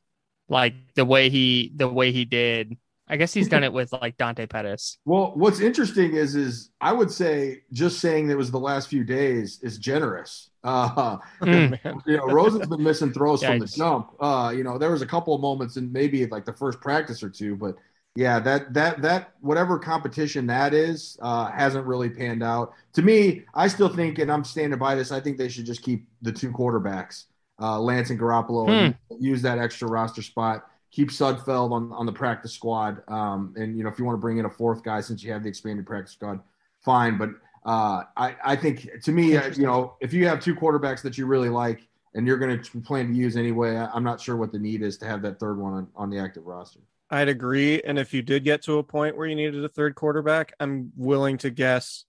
[0.52, 2.76] like the way he the way he did.
[3.08, 4.96] I guess he's done it with like Dante Pettis.
[5.04, 8.88] Well, what's interesting is is I would say just saying that it was the last
[8.88, 10.48] few days is generous.
[10.64, 11.76] Uh, mm.
[12.06, 14.12] you know, Rosen's been missing throws from the jump.
[14.20, 17.20] Uh, you know, there was a couple of moments in maybe like the first practice
[17.20, 17.74] or two, but
[18.14, 22.74] yeah, that that that whatever competition that is uh, hasn't really panned out.
[22.94, 25.12] To me, I still think, and I'm standing by this.
[25.12, 27.24] I think they should just keep the two quarterbacks
[27.62, 29.14] uh, Lance and Garoppolo hmm.
[29.14, 30.66] and use that extra roster spot.
[30.90, 33.02] Keep Sudfeld on, on the practice squad.
[33.08, 35.32] Um, and, you know, if you want to bring in a fourth guy since you
[35.32, 36.40] have the expanded practice squad,
[36.84, 37.16] fine.
[37.16, 37.30] But
[37.64, 41.16] uh, I, I think to me, uh, you know, if you have two quarterbacks that
[41.16, 44.52] you really like and you're going to plan to use anyway, I'm not sure what
[44.52, 46.80] the need is to have that third one on, on the active roster.
[47.12, 47.82] I'd agree.
[47.82, 50.92] And if you did get to a point where you needed a third quarterback, I'm
[50.96, 52.06] willing to guess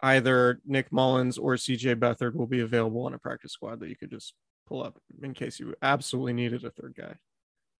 [0.00, 3.96] either Nick Mullens or CJ Beathard will be available on a practice squad that you
[3.96, 4.34] could just
[4.68, 7.16] pull up in case you absolutely needed a third guy.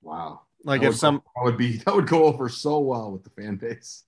[0.03, 0.41] Wow.
[0.65, 3.23] Like that if some go, that would be that would go over so well with
[3.23, 4.03] the fan base.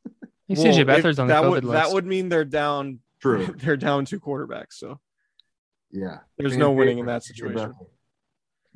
[0.49, 1.85] well, CJ Beathard's on that the would list.
[1.85, 3.47] that would mean they're down True.
[3.59, 4.73] they're down two quarterbacks.
[4.73, 4.99] So
[5.93, 6.19] yeah.
[6.37, 7.75] There's fan no winning in that situation.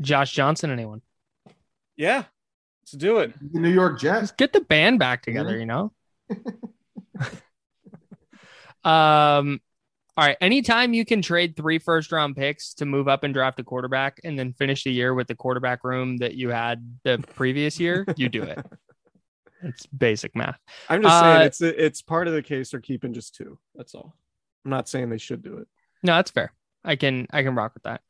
[0.01, 1.03] Josh Johnson, anyone?
[1.97, 2.25] Yeah.
[2.93, 3.33] Let's do it.
[3.53, 4.21] The New York Jets.
[4.21, 5.93] Just get the band back together, you know?
[8.85, 9.61] um
[10.15, 10.37] all right.
[10.43, 14.21] Anytime you can trade three first round picks to move up and draft a quarterback
[14.25, 18.05] and then finish the year with the quarterback room that you had the previous year,
[18.17, 18.59] you do it.
[19.65, 20.59] It's basic math.
[20.89, 23.61] I'm just uh, saying it's it's part of the case they're keeping just two.
[23.77, 24.17] That's all.
[24.65, 25.69] I'm not saying they should do it.
[26.03, 26.53] No, that's fair.
[26.85, 28.01] I can I can rock with that.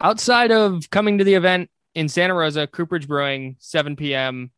[0.00, 1.68] Outside of coming to the event
[1.98, 4.52] in Santa Rosa, Cooperage Brewing, 7 p.m.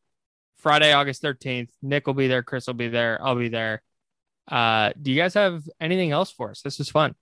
[0.59, 1.71] Friday, August 13th.
[1.81, 2.43] Nick will be there.
[2.43, 3.19] Chris will be there.
[3.23, 3.81] I'll be there.
[4.47, 6.61] Uh, do you guys have anything else for us?
[6.61, 7.15] This is fun.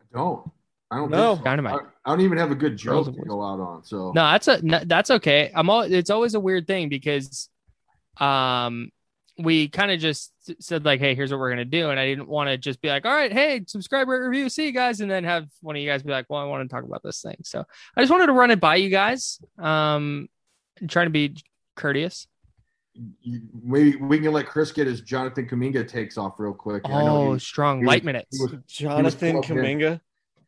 [0.00, 0.48] I don't.
[0.92, 1.34] I don't know.
[1.34, 1.42] So.
[1.42, 1.74] Dynamite.
[1.74, 3.82] I, I, don't even have a good joke to go out on.
[3.82, 5.50] So no, that's a no, that's okay.
[5.52, 5.80] I'm all.
[5.80, 7.48] It's always a weird thing because,
[8.18, 8.92] um,
[9.38, 12.28] we kind of just said like, hey, here's what we're gonna do, and I didn't
[12.28, 15.10] want to just be like, all right, hey, subscribe, rate, review, see you guys, and
[15.10, 17.22] then have one of you guys be like, well, I want to talk about this
[17.22, 17.38] thing.
[17.44, 17.64] So
[17.96, 19.40] I just wanted to run it by you guys.
[19.58, 20.28] Um,
[20.88, 21.36] trying to be
[21.74, 22.26] courteous
[23.64, 26.82] we we can let Chris get his Jonathan Kuminga takes off real quick.
[26.84, 28.40] Oh, he, strong he light was, minutes.
[28.40, 30.00] Was, Jonathan Kuminga.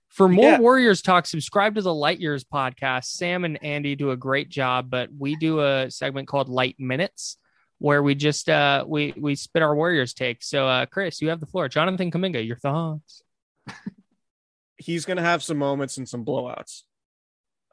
[0.08, 0.58] For more yeah.
[0.58, 3.04] Warriors talk, subscribe to the Light Years podcast.
[3.04, 7.36] Sam and Andy do a great job, but we do a segment called Light Minutes
[7.80, 10.42] where we just uh we we spit our Warriors take.
[10.44, 11.68] So uh Chris, you have the floor.
[11.68, 13.22] Jonathan Kuminga, your thoughts?
[14.76, 16.82] He's gonna have some moments and some blowouts.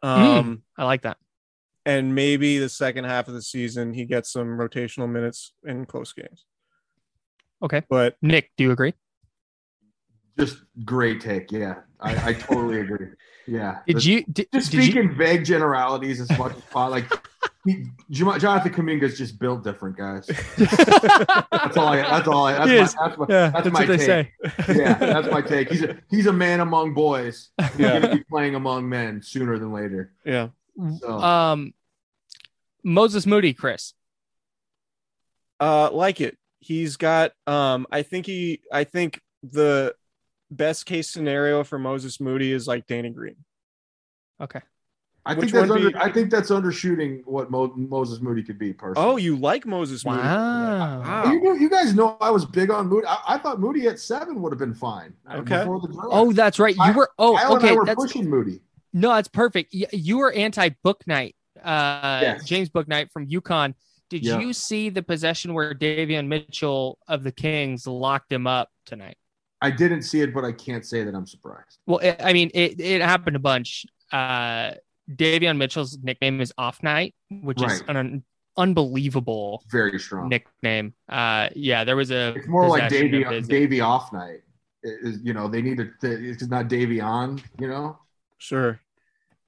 [0.04, 0.10] Hmm.
[0.10, 1.18] Um, I like that.
[1.86, 6.14] and maybe the second half of the season he gets some rotational minutes in close
[6.14, 6.46] games.
[7.64, 7.82] Okay.
[7.90, 8.94] But Nick, do you agree?
[10.40, 11.52] Just great take.
[11.52, 13.08] Yeah, I, I totally agree.
[13.48, 13.80] Yeah.
[13.88, 16.92] Did Just- you did, just did speak you, in vague generalities as much as possible?
[16.92, 17.22] Like he, Jon-
[18.12, 20.28] Jonathan Kuminga's just built different, guys.
[20.58, 21.98] That's all I.
[22.02, 22.54] That's all I.
[22.54, 22.94] That's, He my, is.
[22.96, 24.06] that's, my, Yeah, that's that's my what they take.
[24.68, 24.76] say.
[24.78, 25.70] Yeah, that's my take.
[25.70, 27.50] He's a he's a man among boys.
[27.60, 28.00] He's Yeah.
[28.00, 30.14] gonna be playing among men sooner than later.
[30.26, 30.50] yeah,
[31.00, 31.74] So Um
[32.84, 33.94] Moses Moody, Chris.
[35.60, 36.38] uh, like it.
[36.60, 37.32] He's got.
[37.46, 38.62] Um, I think he.
[38.72, 39.94] I think the
[40.52, 43.36] best case scenario for Moses Moody is like Danny Green.
[44.42, 44.62] Okay.
[45.28, 48.58] I Which think that's under, be- I think that's undershooting what Mo, Moses Moody could
[48.58, 48.72] be.
[48.72, 49.10] Personally.
[49.10, 50.20] Oh, you like Moses Moody?
[50.20, 51.02] Wow.
[51.02, 51.32] Wow.
[51.32, 53.06] You, know- you guys know I was big on Moody.
[53.08, 55.14] I, I thought Moody at seven would have been fine.
[55.32, 55.60] Okay.
[55.60, 56.08] Before the draft.
[56.12, 56.76] Oh, that's right.
[56.76, 57.74] You were oh Kyle and okay.
[57.74, 58.62] I were That's pushing Moody.
[58.94, 59.74] no, that's perfect.
[59.74, 61.34] Y- You were anti Bouknight.
[61.64, 62.46] Uh Yes.
[62.46, 63.74] James Bouknight from UConn.
[64.10, 64.40] Did Yeah.
[64.40, 69.18] you see the possession where Davion Mitchell of the Kings locked him up tonight?
[69.62, 71.80] I didn't see it, but I can't say that I'm surprised.
[71.88, 73.86] Well, it, I mean, it, it happened a bunch.
[74.14, 74.72] Uh,
[75.12, 77.96] Davion Mitchell's nickname is Off Night, which is Right.
[77.98, 78.24] an
[78.58, 80.30] unbelievable Very strong.
[80.30, 80.94] nickname.
[81.08, 82.34] Uh, yeah, there was a.
[82.36, 84.42] It's more like possession Davy Davy off night.
[84.84, 85.90] It is you know they need to.
[86.02, 87.42] It's not Davy on.
[87.60, 87.98] You know
[88.38, 88.80] Sure.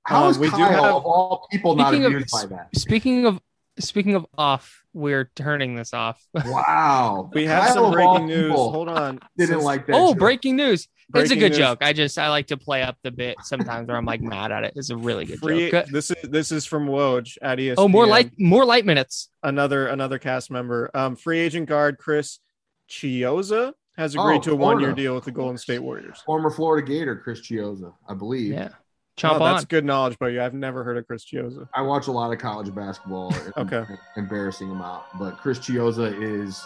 [0.03, 2.45] how Um, is we do Kyle have- of all people not Speaking of- amused by
[2.55, 2.70] that?
[2.76, 3.39] Speaking of
[3.80, 6.22] speaking of off, we're turning this off.
[6.34, 8.47] Wow, We have Kyle some breaking news.
[8.49, 9.20] people Hold on.
[9.38, 9.95] Didn't Since- like that.
[9.95, 10.20] oh, joke.
[10.20, 10.88] breaking news!
[11.16, 11.57] It's a good news.
[11.57, 11.80] joke.
[11.82, 14.64] I just I like to play up the bit sometimes where I'm like mad at
[14.64, 14.74] it.
[14.76, 15.88] It's a really good Free, joke.
[15.88, 17.76] This is this is from Woj at ESPN.
[17.78, 19.30] Oh, more light more light minutes.
[19.43, 20.91] another another cast member.
[20.93, 22.39] Um, free agent guard Chris
[22.89, 26.22] Chiozza has agreed Oh, to a one year deal with the Golden State Warriors.
[26.26, 28.53] Former Florida Gator Chris Chiozza, I believe.
[28.53, 28.70] Yeah,
[29.18, 30.41] chomp Oh, that's good knowledge by you.
[30.41, 31.68] I've never heard of Chris Chiozza.
[31.74, 33.34] I watch a lot of college basketball.
[33.57, 33.84] Okay.
[34.16, 36.64] embarrassing amount, but Chris Chiozza is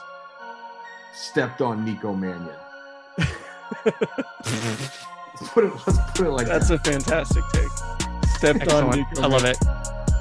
[1.14, 2.56] stepped on Nico Mannion.
[3.86, 5.74] let's put it.
[5.88, 6.88] Let's put it like That's that.
[6.88, 7.69] a fantastic take.
[8.38, 8.99] Stepped on.
[8.99, 9.19] Excellent.
[9.19, 9.57] I love it.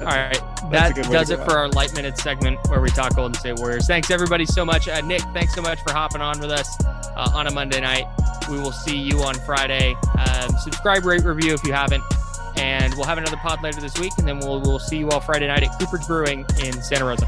[0.01, 0.41] All right.
[0.71, 3.87] That does it go for our light minute segment where we talk Golden State Warriors.
[3.87, 4.87] Thanks everybody so much.
[4.87, 8.05] Uh, Nick, thanks so much for hopping on with us uh, on a Monday night.
[8.49, 9.95] We will see you on Friday.
[10.17, 12.03] Um, subscribe, rate, review if you haven't.
[12.57, 14.13] And we'll have another pod later this week.
[14.17, 17.27] And then we'll, we'll see you all Friday night at Cooper's Brewing in Santa Rosa.